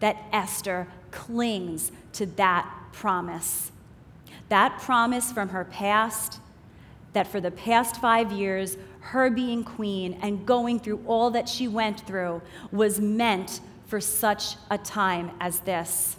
that 0.00 0.16
Esther 0.32 0.88
clings 1.10 1.92
to 2.14 2.26
that 2.26 2.68
promise. 2.92 3.70
That 4.48 4.80
promise 4.80 5.30
from 5.30 5.50
her 5.50 5.64
past, 5.64 6.40
that 7.12 7.26
for 7.26 7.40
the 7.40 7.50
past 7.50 8.00
five 8.00 8.32
years, 8.32 8.76
her 9.00 9.30
being 9.30 9.64
queen 9.64 10.18
and 10.22 10.44
going 10.44 10.80
through 10.80 11.02
all 11.06 11.30
that 11.30 11.48
she 11.48 11.68
went 11.68 12.00
through 12.06 12.42
was 12.72 13.00
meant 13.00 13.60
for 13.86 14.00
such 14.00 14.56
a 14.70 14.78
time 14.78 15.30
as 15.40 15.60
this. 15.60 16.16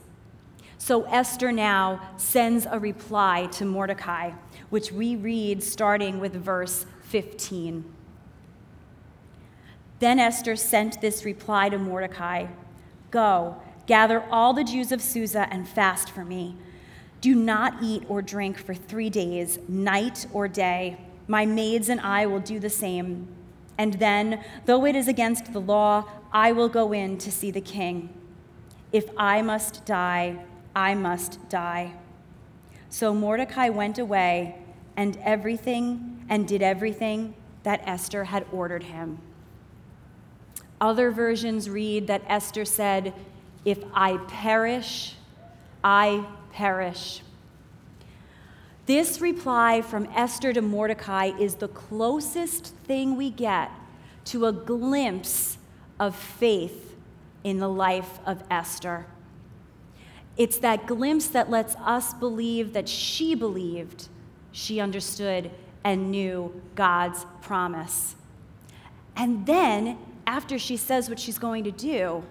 So 0.77 1.03
Esther 1.03 1.51
now 1.51 2.01
sends 2.17 2.65
a 2.69 2.79
reply 2.79 3.47
to 3.53 3.65
Mordecai 3.65 4.31
which 4.71 4.91
we 4.91 5.15
read 5.15 5.61
starting 5.61 6.19
with 6.19 6.33
verse 6.33 6.87
15. 7.03 7.85
Then 9.99 10.17
Esther 10.17 10.55
sent 10.55 10.99
this 10.99 11.23
reply 11.23 11.69
to 11.69 11.77
Mordecai 11.77 12.47
Go, 13.11 13.61
gather 13.85 14.23
all 14.31 14.53
the 14.53 14.63
Jews 14.63 14.93
of 14.93 15.01
Susa 15.01 15.47
and 15.51 15.67
fast 15.67 16.09
for 16.09 16.23
me. 16.23 16.55
Do 17.19 17.35
not 17.35 17.83
eat 17.83 18.03
or 18.07 18.21
drink 18.21 18.57
for 18.57 18.73
three 18.73 19.09
days, 19.09 19.59
night 19.67 20.25
or 20.31 20.47
day. 20.47 20.97
My 21.27 21.45
maids 21.45 21.89
and 21.89 21.99
I 21.99 22.25
will 22.25 22.39
do 22.39 22.57
the 22.57 22.69
same. 22.69 23.27
And 23.77 23.95
then, 23.95 24.43
though 24.65 24.85
it 24.85 24.95
is 24.95 25.09
against 25.09 25.51
the 25.51 25.59
law, 25.59 26.05
I 26.31 26.53
will 26.53 26.69
go 26.69 26.93
in 26.93 27.17
to 27.17 27.31
see 27.31 27.51
the 27.51 27.61
king. 27.61 28.09
If 28.93 29.09
I 29.17 29.41
must 29.41 29.85
die, 29.85 30.37
I 30.73 30.95
must 30.95 31.49
die. 31.49 31.93
So 32.89 33.13
Mordecai 33.13 33.69
went 33.69 33.99
away 33.99 34.60
and 34.95 35.17
everything 35.23 36.25
and 36.29 36.47
did 36.47 36.61
everything 36.61 37.33
that 37.63 37.81
Esther 37.85 38.25
had 38.25 38.45
ordered 38.51 38.83
him. 38.83 39.19
Other 40.79 41.11
versions 41.11 41.69
read 41.69 42.07
that 42.07 42.23
Esther 42.27 42.65
said, 42.65 43.13
If 43.65 43.83
I 43.93 44.17
perish, 44.27 45.15
I 45.83 46.25
perish. 46.51 47.21
This 48.87 49.21
reply 49.21 49.81
from 49.81 50.07
Esther 50.15 50.53
to 50.53 50.61
Mordecai 50.61 51.31
is 51.39 51.55
the 51.55 51.67
closest 51.67 52.67
thing 52.85 53.15
we 53.15 53.29
get 53.29 53.71
to 54.25 54.47
a 54.47 54.51
glimpse 54.51 55.57
of 55.99 56.15
faith 56.15 56.95
in 57.43 57.59
the 57.59 57.69
life 57.69 58.19
of 58.25 58.43
Esther. 58.49 59.05
It's 60.35 60.57
that 60.59 60.87
glimpse 60.87 61.27
that 61.27 61.49
lets 61.49 61.75
us 61.75 62.13
believe 62.13 62.73
that 62.73 62.89
she 62.89 63.35
believed 63.35 64.07
she 64.51 64.79
understood 64.79 65.51
and 65.83 66.11
knew 66.11 66.61
God's 66.75 67.25
promise. 67.41 68.15
And 69.15 69.45
then, 69.45 69.97
after 70.27 70.57
she 70.57 70.77
says 70.77 71.09
what 71.09 71.19
she's 71.19 71.37
going 71.37 71.63
to 71.63 71.71
do, 71.71 72.23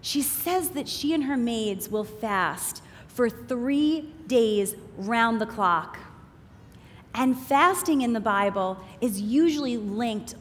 she 0.00 0.22
says 0.22 0.70
that 0.70 0.88
she 0.88 1.14
and 1.14 1.24
her 1.24 1.36
maids 1.36 1.88
will 1.88 2.04
fast 2.04 2.82
for 3.06 3.28
three 3.28 4.12
days 4.26 4.76
round 4.96 5.40
the 5.40 5.46
clock. 5.46 5.98
And 7.14 7.38
fasting 7.38 8.02
in 8.02 8.12
the 8.12 8.20
Bible 8.20 8.78
is 9.00 9.20
usually 9.20 9.76
linked 9.76 10.34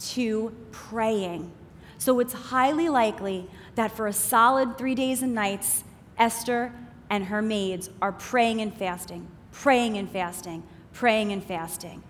to 0.00 0.54
praying. 0.70 1.50
So 1.98 2.20
it's 2.20 2.32
highly 2.32 2.88
likely 2.88 3.48
that 3.74 3.90
for 3.90 4.06
a 4.06 4.12
solid 4.12 4.78
three 4.78 4.94
days 4.94 5.22
and 5.22 5.34
nights, 5.34 5.84
Esther 6.18 6.72
and 7.10 7.24
her 7.24 7.42
maids 7.42 7.90
are 8.00 8.12
praying 8.12 8.60
and 8.60 8.72
fasting, 8.72 9.26
praying 9.50 9.98
and 9.98 10.10
fasting, 10.10 10.62
praying 10.92 11.32
and 11.32 11.42
fasting. 11.42 12.02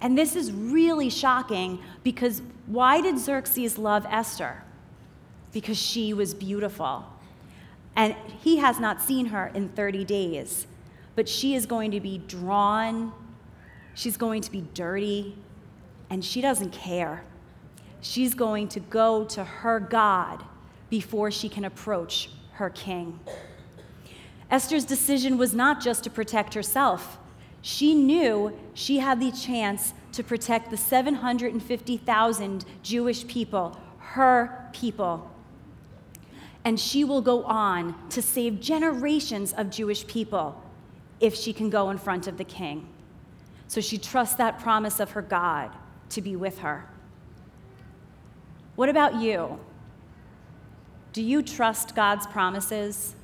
And 0.00 0.16
this 0.16 0.34
is 0.34 0.50
really 0.52 1.10
shocking 1.10 1.80
because 2.02 2.42
why 2.66 3.00
did 3.00 3.18
Xerxes 3.18 3.76
love 3.76 4.06
Esther? 4.08 4.62
Because 5.52 5.78
she 5.78 6.14
was 6.14 6.32
beautiful. 6.32 7.04
And 7.96 8.14
he 8.42 8.58
has 8.58 8.78
not 8.78 9.02
seen 9.02 9.26
her 9.26 9.50
in 9.54 9.68
30 9.70 10.04
days, 10.04 10.66
but 11.16 11.28
she 11.28 11.54
is 11.54 11.66
going 11.66 11.90
to 11.90 12.00
be 12.00 12.18
drawn, 12.18 13.12
she's 13.94 14.16
going 14.16 14.42
to 14.42 14.50
be 14.50 14.64
dirty, 14.74 15.36
and 16.08 16.24
she 16.24 16.40
doesn't 16.40 16.72
care. 16.72 17.24
she's 18.00 18.34
going 18.34 18.68
to 18.68 18.80
go 18.80 19.24
to 19.24 19.44
her 19.44 19.78
God 19.78 20.42
before 20.88 21.30
she 21.30 21.48
can 21.48 21.64
approach 21.64 22.30
her 22.52 22.70
king. 22.70 23.20
Esther's 24.50 24.84
decision 24.84 25.38
was 25.38 25.54
not 25.54 25.80
just 25.80 26.02
to 26.04 26.10
protect 26.10 26.54
herself. 26.54 27.18
She 27.62 27.94
knew 27.94 28.58
she 28.74 28.98
had 28.98 29.20
the 29.20 29.30
chance 29.32 29.92
to 30.12 30.24
protect 30.24 30.70
the 30.70 30.76
750,000 30.76 32.64
Jewish 32.82 33.26
people, 33.26 33.78
her 33.98 34.68
people. 34.72 35.30
And 36.64 36.78
she 36.78 37.04
will 37.04 37.22
go 37.22 37.44
on 37.44 37.94
to 38.10 38.20
save 38.20 38.60
generations 38.60 39.52
of 39.52 39.70
Jewish 39.70 40.06
people 40.06 40.62
if 41.20 41.34
she 41.34 41.52
can 41.52 41.70
go 41.70 41.90
in 41.90 41.98
front 41.98 42.26
of 42.26 42.38
the 42.38 42.44
king. 42.44 42.88
So 43.68 43.80
she 43.80 43.98
trusts 43.98 44.34
that 44.36 44.58
promise 44.58 44.98
of 44.98 45.12
her 45.12 45.22
God 45.22 45.70
to 46.10 46.20
be 46.20 46.34
with 46.36 46.58
her. 46.58 46.86
What 48.74 48.88
about 48.88 49.16
you? 49.16 49.60
Do 51.12 51.22
you 51.22 51.42
trust 51.42 51.94
God's 51.94 52.26
promises? 52.26 53.14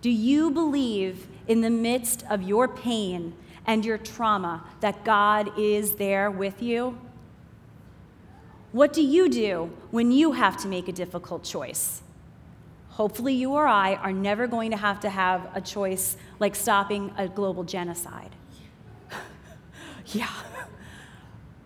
Do 0.00 0.10
you 0.10 0.50
believe 0.50 1.28
in 1.48 1.62
the 1.62 1.70
midst 1.70 2.24
of 2.30 2.42
your 2.42 2.68
pain 2.68 3.34
and 3.66 3.84
your 3.84 3.98
trauma 3.98 4.64
that 4.80 5.04
God 5.04 5.50
is 5.58 5.96
there 5.96 6.30
with 6.30 6.62
you? 6.62 6.98
What 8.72 8.92
do 8.92 9.02
you 9.02 9.28
do 9.28 9.72
when 9.90 10.12
you 10.12 10.32
have 10.32 10.56
to 10.58 10.68
make 10.68 10.88
a 10.88 10.92
difficult 10.92 11.42
choice? 11.42 12.02
Hopefully, 12.90 13.32
you 13.32 13.52
or 13.52 13.66
I 13.66 13.94
are 13.94 14.12
never 14.12 14.46
going 14.46 14.72
to 14.72 14.76
have 14.76 15.00
to 15.00 15.10
have 15.10 15.48
a 15.54 15.60
choice 15.60 16.16
like 16.38 16.54
stopping 16.54 17.12
a 17.16 17.28
global 17.28 17.64
genocide. 17.64 18.34
yeah. 20.06 20.28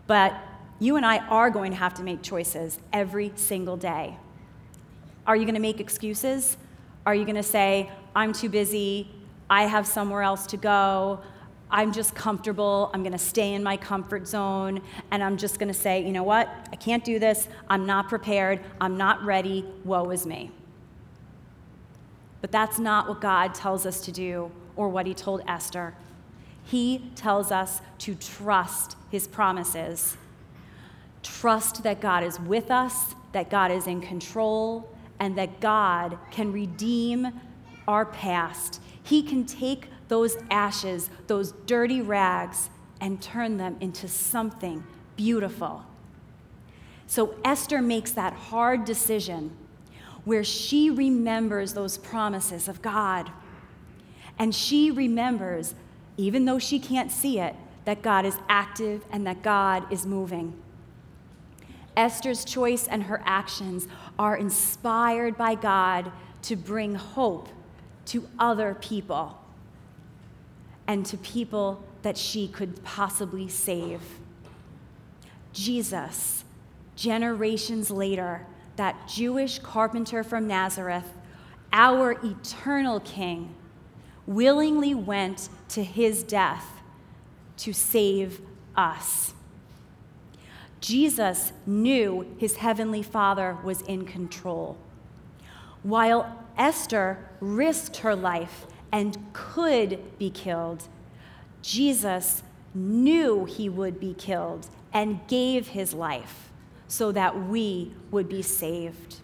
But 0.07 0.35
you 0.79 0.97
and 0.97 1.07
I 1.07 1.19
are 1.29 1.49
going 1.49 1.71
to 1.71 1.77
have 1.77 1.95
to 1.95 2.03
make 2.03 2.23
choices 2.23 2.79
every 2.93 3.33
single 3.35 3.77
day. 3.77 4.17
Are 5.27 5.37
you 5.37 5.45
going 5.45 5.55
to 5.55 5.61
make 5.61 5.81
excuses? 5.81 6.57
Are 7.07 7.15
you 7.15 7.25
going 7.25 7.37
to 7.37 7.43
say, 7.43 7.91
I'm 8.15 8.33
too 8.33 8.49
busy, 8.49 9.09
I 9.53 9.65
have 9.65 9.87
somewhere 9.87 10.23
else 10.23 10.47
to 10.47 10.57
go, 10.57 11.21
I'm 11.71 11.93
just 11.93 12.15
comfortable, 12.15 12.91
I'm 12.95 13.03
going 13.03 13.13
to 13.13 13.19
stay 13.19 13.53
in 13.53 13.63
my 13.63 13.77
comfort 13.77 14.27
zone, 14.27 14.81
and 15.11 15.23
I'm 15.23 15.37
just 15.37 15.59
going 15.59 15.69
to 15.69 15.79
say, 15.79 16.03
you 16.03 16.11
know 16.11 16.23
what, 16.23 16.49
I 16.73 16.77
can't 16.77 17.05
do 17.05 17.19
this, 17.19 17.49
I'm 17.69 17.85
not 17.85 18.09
prepared, 18.09 18.61
I'm 18.81 18.97
not 18.97 19.23
ready, 19.23 19.67
woe 19.85 20.09
is 20.09 20.25
me. 20.25 20.53
But 22.41 22.51
that's 22.51 22.79
not 22.79 23.11
what 23.11 23.21
God 23.21 23.53
tells 23.53 23.85
us 23.85 24.01
to 24.07 24.11
do 24.11 24.51
or 24.75 24.89
what 24.89 25.05
He 25.05 25.13
told 25.13 25.43
Esther. 25.47 25.97
He 26.65 27.11
tells 27.15 27.53
us 27.53 27.83
to 27.99 28.15
trust 28.15 28.97
His 29.11 29.29
promises. 29.29 30.17
Trust 31.23 31.83
that 31.83 32.01
God 32.01 32.25
is 32.25 32.41
with 32.41 32.71
us, 32.71 33.15
that 33.33 33.51
God 33.51 33.71
is 33.71 33.87
in 33.87 34.01
control, 34.01 34.91
and 35.21 35.37
that 35.37 35.61
God 35.61 36.19
can 36.31 36.55
redeem 36.55 37.39
our 37.87 38.07
past. 38.07 38.81
He 39.03 39.23
can 39.23 39.45
take 39.45 39.89
those 40.09 40.37
ashes, 40.51 41.11
those 41.27 41.53
dirty 41.67 42.01
rags, 42.01 42.71
and 43.01 43.21
turn 43.21 43.57
them 43.57 43.77
into 43.81 44.09
something 44.09 44.85
beautiful. 45.17 45.85
So 47.07 47.35
Esther 47.45 47.83
makes 47.83 48.13
that 48.13 48.33
hard 48.33 48.85
decision 48.85 49.57
where 50.25 50.45
she 50.45 50.89
remembers 50.89 51.75
those 51.75 51.99
promises 51.99 52.69
of 52.69 52.81
God. 52.81 53.31
And 54.39 54.55
she 54.55 54.91
remembers, 54.91 55.75
even 56.17 56.45
though 56.45 56.59
she 56.59 56.79
can't 56.79 57.11
see 57.11 57.41
it, 57.41 57.57
that 57.85 58.03
God 58.03 58.25
is 58.25 58.37
active 58.49 59.05
and 59.11 59.27
that 59.27 59.43
God 59.43 59.91
is 59.93 60.07
moving. 60.07 60.55
Esther's 61.97 62.45
choice 62.45 62.87
and 62.87 63.03
her 63.05 63.21
actions 63.25 63.89
are 64.19 64.37
inspired 64.37 65.37
by 65.37 65.55
God 65.55 66.11
to 66.43 66.57
bring 66.57 66.95
hope 66.95 67.49
to 68.07 68.29
other 68.39 68.75
people 68.75 69.39
and 70.87 71.07
to 71.07 71.17
people 71.19 71.83
that 72.03 72.19
she 72.19 72.49
could 72.49 72.83
possibly 72.83 73.49
save. 73.49 74.01
Jesus, 75.53 76.45
generations 76.97 77.91
later, 77.91 78.47
that 78.77 79.07
Jewish 79.07 79.59
carpenter 79.59 80.25
from 80.25 80.47
Nazareth, 80.47 81.13
our 81.73 82.13
eternal 82.25 83.01
King, 83.01 83.55
willingly 84.27 84.95
went 84.95 85.49
to 85.69 85.85
his 85.85 86.23
death 86.23 86.67
to 87.59 87.73
save 87.73 88.41
us. 88.77 89.35
Jesus 90.81 91.53
knew 91.65 92.35
his 92.39 92.57
heavenly 92.57 93.03
Father 93.03 93.57
was 93.63 93.83
in 93.83 94.05
control. 94.05 94.77
While 95.83 96.45
Esther 96.57 97.19
risked 97.41 97.99
her 97.99 98.15
life 98.15 98.67
and 98.91 99.17
could 99.33 100.19
be 100.19 100.31
killed, 100.31 100.89
Jesus 101.63 102.43
knew 102.75 103.45
he 103.45 103.69
would 103.69 103.99
be 103.99 104.15
killed 104.15 104.69
and 104.93 105.27
gave 105.27 105.69
his 105.69 105.95
life 105.95 106.51
so 106.89 107.13
that 107.13 107.49
we 107.49 107.93
would 108.11 108.29
be 108.29 108.43
saved. 108.43 109.17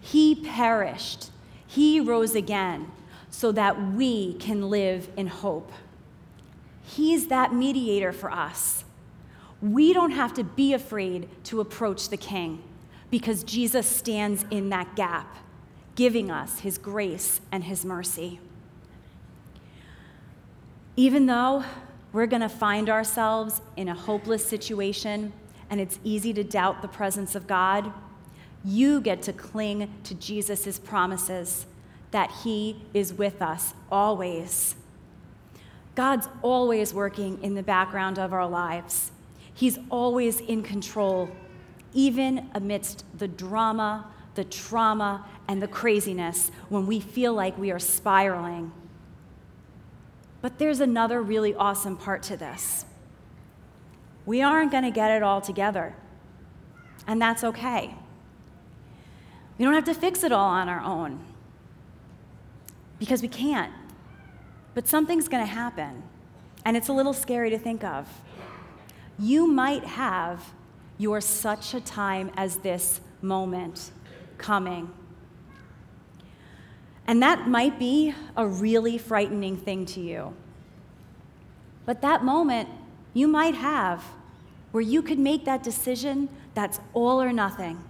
He 0.00 0.34
perished, 0.34 1.30
he 1.66 2.00
rose 2.00 2.34
again 2.34 2.90
so 3.30 3.52
that 3.52 3.92
we 3.92 4.34
can 4.34 4.68
live 4.68 5.08
in 5.16 5.28
hope. 5.28 5.72
He's 6.82 7.28
that 7.28 7.54
mediator 7.54 8.12
for 8.12 8.30
us 8.30 8.84
we 9.60 9.92
don't 9.92 10.12
have 10.12 10.32
to 10.34 10.44
be 10.44 10.72
afraid 10.72 11.28
to 11.44 11.60
approach 11.60 12.08
the 12.08 12.16
King 12.16 12.62
because 13.10 13.42
Jesus 13.42 13.86
stands 13.86 14.44
in 14.50 14.68
that 14.68 14.94
gap, 14.96 15.36
giving 15.94 16.30
us 16.30 16.60
his 16.60 16.78
grace 16.78 17.40
and 17.50 17.64
his 17.64 17.84
mercy. 17.84 18.40
Even 20.96 21.26
though 21.26 21.64
we're 22.12 22.26
going 22.26 22.42
to 22.42 22.48
find 22.48 22.88
ourselves 22.88 23.60
in 23.76 23.88
a 23.88 23.94
hopeless 23.94 24.44
situation 24.44 25.32
and 25.70 25.80
it's 25.80 25.98
easy 26.04 26.32
to 26.32 26.44
doubt 26.44 26.82
the 26.82 26.88
presence 26.88 27.34
of 27.34 27.46
God, 27.46 27.92
you 28.64 29.00
get 29.00 29.22
to 29.22 29.32
cling 29.32 29.92
to 30.04 30.14
Jesus' 30.14 30.78
promises 30.78 31.66
that 32.10 32.30
he 32.42 32.82
is 32.92 33.14
with 33.14 33.40
us 33.40 33.72
always. 33.90 34.74
God's 35.94 36.28
always 36.42 36.92
working 36.92 37.42
in 37.42 37.54
the 37.54 37.62
background 37.62 38.18
of 38.18 38.32
our 38.32 38.48
lives. 38.48 39.10
He's 39.54 39.78
always 39.90 40.40
in 40.40 40.62
control, 40.62 41.30
even 41.92 42.50
amidst 42.54 43.04
the 43.16 43.28
drama, 43.28 44.06
the 44.34 44.44
trauma, 44.44 45.26
and 45.48 45.60
the 45.60 45.68
craziness 45.68 46.50
when 46.68 46.86
we 46.86 47.00
feel 47.00 47.34
like 47.34 47.56
we 47.58 47.70
are 47.70 47.78
spiraling. 47.78 48.72
But 50.42 50.58
there's 50.58 50.80
another 50.80 51.20
really 51.20 51.54
awesome 51.54 51.96
part 51.96 52.22
to 52.24 52.36
this. 52.36 52.84
We 54.24 54.42
aren't 54.42 54.70
going 54.70 54.84
to 54.84 54.90
get 54.90 55.10
it 55.10 55.22
all 55.22 55.40
together, 55.40 55.94
and 57.06 57.20
that's 57.20 57.42
okay. 57.42 57.94
We 59.58 59.64
don't 59.64 59.74
have 59.74 59.84
to 59.84 59.94
fix 59.94 60.22
it 60.24 60.32
all 60.32 60.48
on 60.48 60.68
our 60.68 60.80
own 60.80 61.20
because 62.98 63.22
we 63.22 63.28
can't. 63.28 63.72
But 64.74 64.86
something's 64.86 65.28
going 65.28 65.44
to 65.44 65.52
happen, 65.52 66.02
and 66.64 66.76
it's 66.76 66.88
a 66.88 66.92
little 66.92 67.12
scary 67.12 67.50
to 67.50 67.58
think 67.58 67.82
of 67.84 68.08
you 69.20 69.46
might 69.46 69.84
have 69.84 70.52
your 71.00 71.18
such 71.22 71.72
a 71.72 71.80
time 71.80 72.30
as 72.36 72.58
this 72.58 73.00
moment 73.22 73.90
coming. 74.36 74.90
And 77.06 77.22
that 77.22 77.48
might 77.48 77.78
be 77.78 78.14
a 78.36 78.46
really 78.46 78.98
frightening 78.98 79.56
thing 79.56 79.86
to 79.86 80.00
you. 80.00 80.34
But 81.86 82.02
that 82.02 82.22
moment 82.22 82.68
you 83.14 83.28
might 83.28 83.54
have 83.54 84.04
where 84.72 84.82
you 84.82 85.00
could 85.00 85.18
make 85.18 85.46
that 85.46 85.62
decision 85.62 86.28
that's 86.52 86.80
all 86.92 87.22
or 87.22 87.32
nothing. 87.32 87.82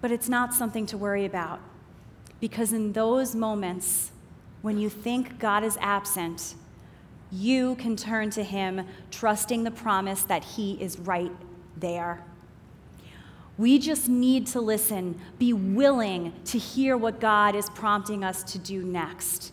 But 0.00 0.10
it's 0.10 0.28
not 0.28 0.52
something 0.52 0.86
to 0.86 0.98
worry 0.98 1.24
about 1.24 1.60
because 2.40 2.72
in 2.72 2.94
those 2.94 3.36
moments 3.36 4.10
when 4.60 4.76
you 4.76 4.90
think 4.90 5.38
God 5.38 5.62
is 5.62 5.78
absent, 5.80 6.56
you 7.34 7.74
can 7.76 7.96
turn 7.96 8.30
to 8.30 8.44
Him, 8.44 8.86
trusting 9.10 9.64
the 9.64 9.70
promise 9.70 10.22
that 10.24 10.44
He 10.44 10.74
is 10.80 10.98
right 10.98 11.32
there. 11.76 12.22
We 13.58 13.78
just 13.78 14.08
need 14.08 14.46
to 14.48 14.60
listen, 14.60 15.20
be 15.38 15.52
willing 15.52 16.32
to 16.46 16.58
hear 16.58 16.96
what 16.96 17.20
God 17.20 17.54
is 17.54 17.68
prompting 17.70 18.24
us 18.24 18.42
to 18.52 18.58
do 18.58 18.82
next. 18.82 19.52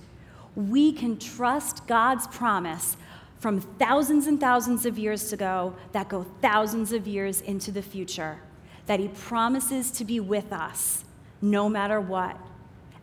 We 0.55 0.91
can 0.91 1.17
trust 1.17 1.87
God's 1.87 2.27
promise 2.27 2.97
from 3.39 3.61
thousands 3.61 4.27
and 4.27 4.39
thousands 4.39 4.85
of 4.85 4.99
years 4.99 5.33
ago 5.33 5.75
that 5.91 6.09
go 6.09 6.25
thousands 6.41 6.93
of 6.93 7.07
years 7.07 7.41
into 7.41 7.71
the 7.71 7.81
future, 7.81 8.39
that 8.85 8.99
He 8.99 9.07
promises 9.07 9.89
to 9.91 10.05
be 10.05 10.19
with 10.19 10.51
us 10.53 11.03
no 11.41 11.67
matter 11.67 11.99
what, 11.99 12.37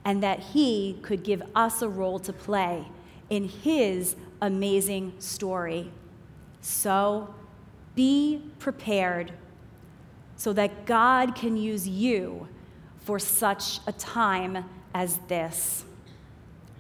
and 0.05 0.23
that 0.23 0.39
He 0.39 0.99
could 1.03 1.25
give 1.25 1.43
us 1.55 1.83
a 1.83 1.89
role 1.89 2.21
to 2.21 2.33
play 2.33 2.87
in 3.31 3.49
His 3.49 4.17
amazing 4.41 5.15
story. 5.19 5.91
So 6.61 7.35
Be 7.99 8.41
prepared 8.61 9.33
so 10.37 10.53
that 10.53 10.87
God 10.87 11.35
can 11.35 11.57
use 11.57 11.89
you 11.89 12.47
for 13.01 13.19
such 13.19 13.81
a 13.89 13.93
time 13.93 14.65
as 14.95 15.19
this. 15.27 15.85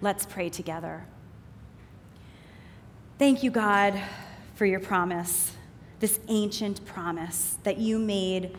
Let's 0.01 0.25
pray 0.25 0.49
together. 0.49 1.05
Thank 3.19 3.43
you, 3.43 3.51
God, 3.51 4.01
for 4.55 4.65
your 4.65 4.79
promise, 4.79 5.57
this 5.99 6.21
ancient 6.29 6.87
promise 6.87 7.59
that 7.65 7.79
you 7.79 7.99
made 7.99 8.57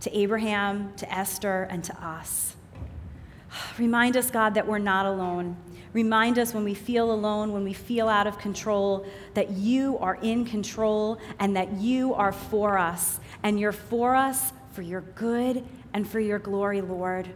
to 0.00 0.18
Abraham, 0.18 0.92
to 0.96 1.14
Esther, 1.14 1.68
and 1.70 1.84
to 1.84 2.04
us. 2.04 2.56
Remind 3.78 4.16
us, 4.16 4.28
God, 4.28 4.54
that 4.54 4.66
we're 4.66 4.78
not 4.78 5.06
alone. 5.06 5.56
Remind 5.92 6.38
us 6.38 6.54
when 6.54 6.64
we 6.64 6.74
feel 6.74 7.12
alone, 7.12 7.52
when 7.52 7.64
we 7.64 7.72
feel 7.72 8.08
out 8.08 8.26
of 8.26 8.38
control, 8.38 9.06
that 9.34 9.50
you 9.50 9.98
are 9.98 10.18
in 10.22 10.44
control 10.44 11.18
and 11.38 11.54
that 11.56 11.72
you 11.74 12.14
are 12.14 12.32
for 12.32 12.78
us. 12.78 13.20
And 13.42 13.60
you're 13.60 13.72
for 13.72 14.14
us 14.14 14.52
for 14.72 14.82
your 14.82 15.02
good 15.02 15.64
and 15.92 16.08
for 16.08 16.20
your 16.20 16.38
glory, 16.38 16.80
Lord. 16.80 17.28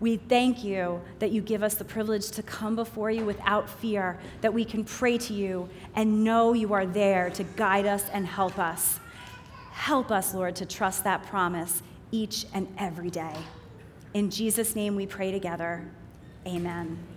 We 0.00 0.16
thank 0.16 0.62
you 0.62 1.00
that 1.18 1.30
you 1.30 1.40
give 1.40 1.62
us 1.62 1.76
the 1.76 1.84
privilege 1.84 2.30
to 2.32 2.42
come 2.42 2.76
before 2.76 3.10
you 3.10 3.24
without 3.24 3.70
fear, 3.70 4.18
that 4.42 4.52
we 4.52 4.64
can 4.64 4.84
pray 4.84 5.16
to 5.18 5.32
you 5.32 5.68
and 5.94 6.24
know 6.24 6.52
you 6.52 6.74
are 6.74 6.84
there 6.84 7.30
to 7.30 7.44
guide 7.44 7.86
us 7.86 8.04
and 8.12 8.26
help 8.26 8.58
us. 8.58 8.98
Help 9.72 10.10
us, 10.10 10.34
Lord, 10.34 10.56
to 10.56 10.66
trust 10.66 11.04
that 11.04 11.24
promise 11.26 11.82
each 12.10 12.44
and 12.52 12.68
every 12.76 13.10
day. 13.10 13.34
In 14.12 14.30
Jesus' 14.30 14.76
name 14.76 14.94
we 14.94 15.06
pray 15.06 15.32
together. 15.32 15.88
Amen. 16.46 17.13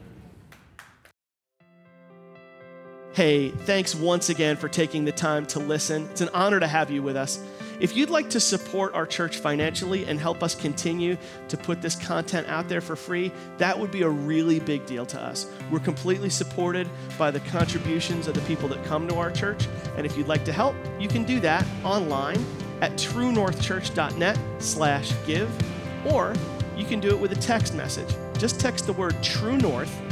Hey, 3.17 3.49
thanks 3.49 3.95
once 3.95 4.29
again 4.29 4.57
for 4.57 4.69
taking 4.69 5.03
the 5.03 5.11
time 5.11 5.47
to 5.47 5.57
listen. 5.57 6.07
It's 6.11 6.21
an 6.21 6.29
honor 6.35 6.59
to 6.59 6.67
have 6.67 6.91
you 6.91 7.01
with 7.01 7.15
us. 7.15 7.43
If 7.79 7.97
you'd 7.97 8.11
like 8.11 8.29
to 8.29 8.39
support 8.39 8.93
our 8.93 9.07
church 9.07 9.37
financially 9.37 10.05
and 10.05 10.19
help 10.19 10.43
us 10.43 10.53
continue 10.53 11.17
to 11.47 11.57
put 11.57 11.81
this 11.81 11.95
content 11.95 12.45
out 12.47 12.69
there 12.69 12.79
for 12.79 12.95
free, 12.95 13.31
that 13.57 13.79
would 13.79 13.89
be 13.89 14.03
a 14.03 14.07
really 14.07 14.59
big 14.59 14.85
deal 14.85 15.03
to 15.07 15.19
us. 15.19 15.51
We're 15.71 15.79
completely 15.79 16.29
supported 16.29 16.87
by 17.17 17.31
the 17.31 17.39
contributions 17.39 18.27
of 18.27 18.35
the 18.35 18.41
people 18.41 18.69
that 18.69 18.85
come 18.85 19.07
to 19.07 19.15
our 19.15 19.31
church. 19.31 19.67
And 19.95 20.05
if 20.05 20.15
you'd 20.15 20.27
like 20.27 20.45
to 20.45 20.53
help, 20.53 20.75
you 20.99 21.07
can 21.07 21.23
do 21.23 21.39
that 21.39 21.65
online 21.83 22.45
at 22.81 22.91
truenorthchurch.net 22.91 24.37
slash 24.59 25.11
give, 25.25 25.49
or 26.05 26.35
you 26.75 26.85
can 26.85 26.99
do 26.99 27.09
it 27.09 27.19
with 27.19 27.31
a 27.31 27.41
text 27.41 27.73
message. 27.73 28.15
Just 28.37 28.59
text 28.59 28.85
the 28.85 28.93
word 28.93 29.15
True 29.23 29.57
North 29.57 30.06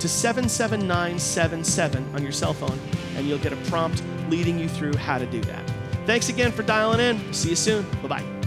to 0.00 0.08
77977 0.08 2.14
on 2.14 2.22
your 2.22 2.32
cell 2.32 2.54
phone, 2.54 2.78
and 3.16 3.26
you'll 3.26 3.38
get 3.38 3.52
a 3.52 3.56
prompt 3.68 4.02
leading 4.28 4.58
you 4.58 4.68
through 4.68 4.96
how 4.96 5.18
to 5.18 5.26
do 5.26 5.40
that. 5.42 5.70
Thanks 6.06 6.28
again 6.28 6.52
for 6.52 6.62
dialing 6.62 7.00
in. 7.00 7.32
See 7.32 7.50
you 7.50 7.56
soon. 7.56 7.84
Bye 8.02 8.08
bye. 8.08 8.39